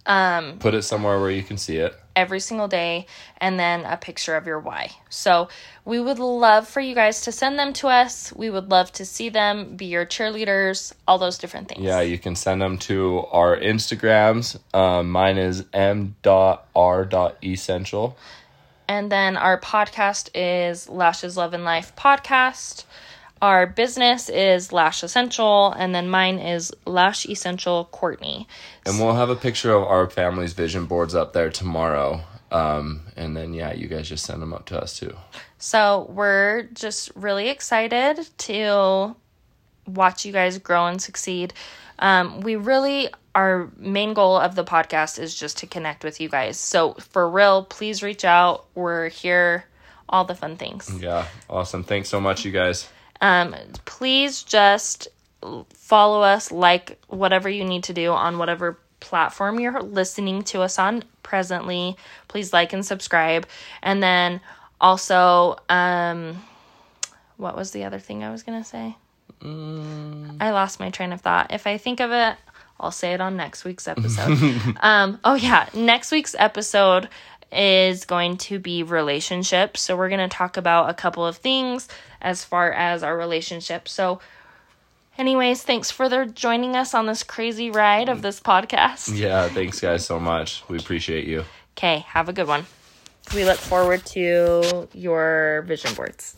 um, 0.09 0.59
Put 0.59 0.75
it 0.75 0.83
somewhere 0.83 1.21
where 1.21 1.31
you 1.31 1.43
can 1.43 1.59
see 1.59 1.77
it. 1.77 1.95
Every 2.19 2.41
single 2.41 2.67
day 2.67 3.07
and 3.41 3.61
then 3.61 3.85
a 3.85 3.97
picture 3.97 4.35
of 4.35 4.45
your 4.45 4.59
why. 4.59 4.91
So 5.09 5.49
we 5.85 6.01
would 6.01 6.19
love 6.19 6.67
for 6.67 6.81
you 6.81 6.97
guys 6.97 7.21
to 7.23 7.33
send 7.33 7.57
them 7.61 7.73
to 7.75 7.87
us. 7.87 8.33
We 8.35 8.51
would 8.51 8.71
love 8.71 8.91
to 8.95 9.05
see 9.05 9.29
them, 9.29 9.77
be 9.77 9.87
your 9.87 10.05
cheerleaders, 10.05 10.93
all 11.07 11.19
those 11.19 11.39
different 11.39 11.69
things. 11.69 11.81
Yeah, 11.81 12.01
you 12.01 12.19
can 12.19 12.35
send 12.35 12.61
them 12.61 12.77
to 12.79 13.25
our 13.31 13.57
Instagrams. 13.57 14.59
Um, 14.75 15.13
mine 15.13 15.39
is 15.39 15.65
m.r.essential. 15.73 16.17
And 18.89 19.13
then 19.13 19.37
our 19.37 19.61
podcast 19.61 20.31
is 20.35 20.89
Lashes 20.89 21.37
Love 21.37 21.55
and 21.55 21.65
Life 21.65 21.95
podcast. 21.95 22.85
Our 23.41 23.67
business 23.67 24.29
is 24.29 24.73
Lash 24.73 25.03
Essential, 25.03 25.73
and 25.73 25.95
then 25.95 26.09
mine 26.09 26.39
is 26.39 26.73
Lash 26.87 27.27
Essential 27.27 27.85
Courtney. 27.93 28.49
And 28.85 28.99
we'll 28.99 29.15
have 29.15 29.31
a 29.31 29.37
picture 29.37 29.73
of 29.73 29.85
our 29.85 30.11
family's 30.11 30.55
vision 30.55 30.87
boards 30.87 31.15
up 31.15 31.33
there 31.33 31.51
tomorrow. 31.51 32.21
Um, 32.51 33.03
and 33.17 33.37
then, 33.37 33.53
yeah, 33.55 33.73
you 33.73 33.89
guys 33.89 34.09
just 34.09 34.25
send 34.25 34.41
them 34.43 34.53
up 34.53 34.67
to 34.67 34.81
us 34.81 34.99
too. 34.99 35.15
So 35.59 36.07
we're 36.11 36.65
just 36.73 37.11
really 37.15 37.49
excited 37.49 38.27
to 38.39 39.15
watch 39.87 40.25
you 40.25 40.33
guys 40.33 40.59
grow 40.59 40.87
and 40.87 41.01
succeed. 41.01 41.53
Um, 41.99 42.41
we 42.41 42.57
really, 42.57 43.09
our 43.35 43.71
main 43.77 44.15
goal 44.15 44.37
of 44.37 44.55
the 44.55 44.65
podcast 44.65 45.19
is 45.19 45.35
just 45.35 45.59
to 45.59 45.67
connect 45.67 46.05
with 46.05 46.21
you 46.21 46.29
guys. 46.29 46.59
So 46.59 46.95
for 46.95 47.29
real, 47.29 47.65
please 47.65 48.03
reach 48.03 48.25
out. 48.25 48.67
We're 48.75 49.09
here, 49.09 49.65
all 50.09 50.25
the 50.25 50.35
fun 50.35 50.57
things. 50.57 50.91
Yeah, 51.01 51.27
awesome. 51.51 51.85
Thanks 51.85 52.09
so 52.09 52.21
much, 52.21 52.45
you 52.45 52.53
guys. 52.53 52.89
Um, 53.21 53.55
please 53.85 54.43
just 54.43 55.09
follow 55.75 56.23
us, 56.23 56.51
like 56.51 56.99
whatever 57.09 57.49
you 57.49 57.65
need 57.65 57.85
to 57.85 57.93
do 57.93 58.13
on 58.13 58.39
whatever 58.39 58.79
platform 59.01 59.61
you're 59.61 59.81
listening 59.81 60.43
to 60.43 60.63
us 60.63 60.79
on 60.79 61.05
presently. 61.23 61.97
Please 62.27 62.53
like 62.53 62.73
and 62.73 62.85
subscribe. 62.85 63.47
And 63.83 64.03
then 64.03 64.41
also, 64.81 65.57
um, 65.69 66.43
what 67.37 67.57
was 67.57 67.71
the 67.71 67.85
other 67.85 67.99
thing 67.99 68.25
I 68.25 68.31
was 68.31 68.43
going 68.43 68.61
to 68.61 68.69
say? 68.69 68.97
I 70.41 70.51
lost 70.51 70.81
my 70.81 70.91
train 70.91 71.13
of 71.13 71.21
thought. 71.21 71.53
If 71.53 71.67
I 71.67 71.79
think 71.79 72.01
of 72.01 72.11
it, 72.11 72.37
I'll 72.81 72.91
say 72.91 73.13
it 73.13 73.21
on 73.21 73.37
next 73.37 73.65
week's 73.65 73.87
episode. 73.87 74.61
um, 74.81 75.21
oh, 75.25 75.35
yeah. 75.35 75.69
Next 75.75 76.11
week's 76.11 76.35
episode 76.39 77.09
is 77.53 78.05
going 78.05 78.37
to 78.37 78.59
be 78.59 78.83
relationships. 78.83 79.81
So, 79.81 79.97
we're 79.97 80.09
going 80.09 80.29
to 80.29 80.35
talk 80.35 80.57
about 80.57 80.91
a 80.91 80.95
couple 80.95 81.27
of 81.27 81.37
things 81.37 81.89
as 82.21 82.45
far 82.45 82.73
as 82.73 83.03
our 83.03 83.17
relationship. 83.17 83.89
So, 83.89 84.21
anyways, 85.17 85.63
thanks 85.63 85.91
for 85.91 86.09
the, 86.09 86.27
joining 86.27 86.77
us 86.77 86.95
on 86.95 87.07
this 87.07 87.23
crazy 87.23 87.71
ride 87.71 88.09
of 88.09 88.23
this 88.23 88.41
podcast. 88.41 89.17
Yeah, 89.19 89.49
thanks, 89.49 89.81
guys, 89.81 90.05
so 90.05 90.19
much. 90.19 90.63
We 90.69 90.79
appreciate 90.79 91.27
you. 91.27 91.45
Okay, 91.77 92.01
have 92.09 92.29
a 92.29 92.33
good 92.33 92.49
one. 92.49 92.67
We 93.35 93.45
look 93.45 93.59
forward 93.59 94.05
to 94.07 94.89
your 94.95 95.63
vision 95.67 95.95
boards. 95.95 96.37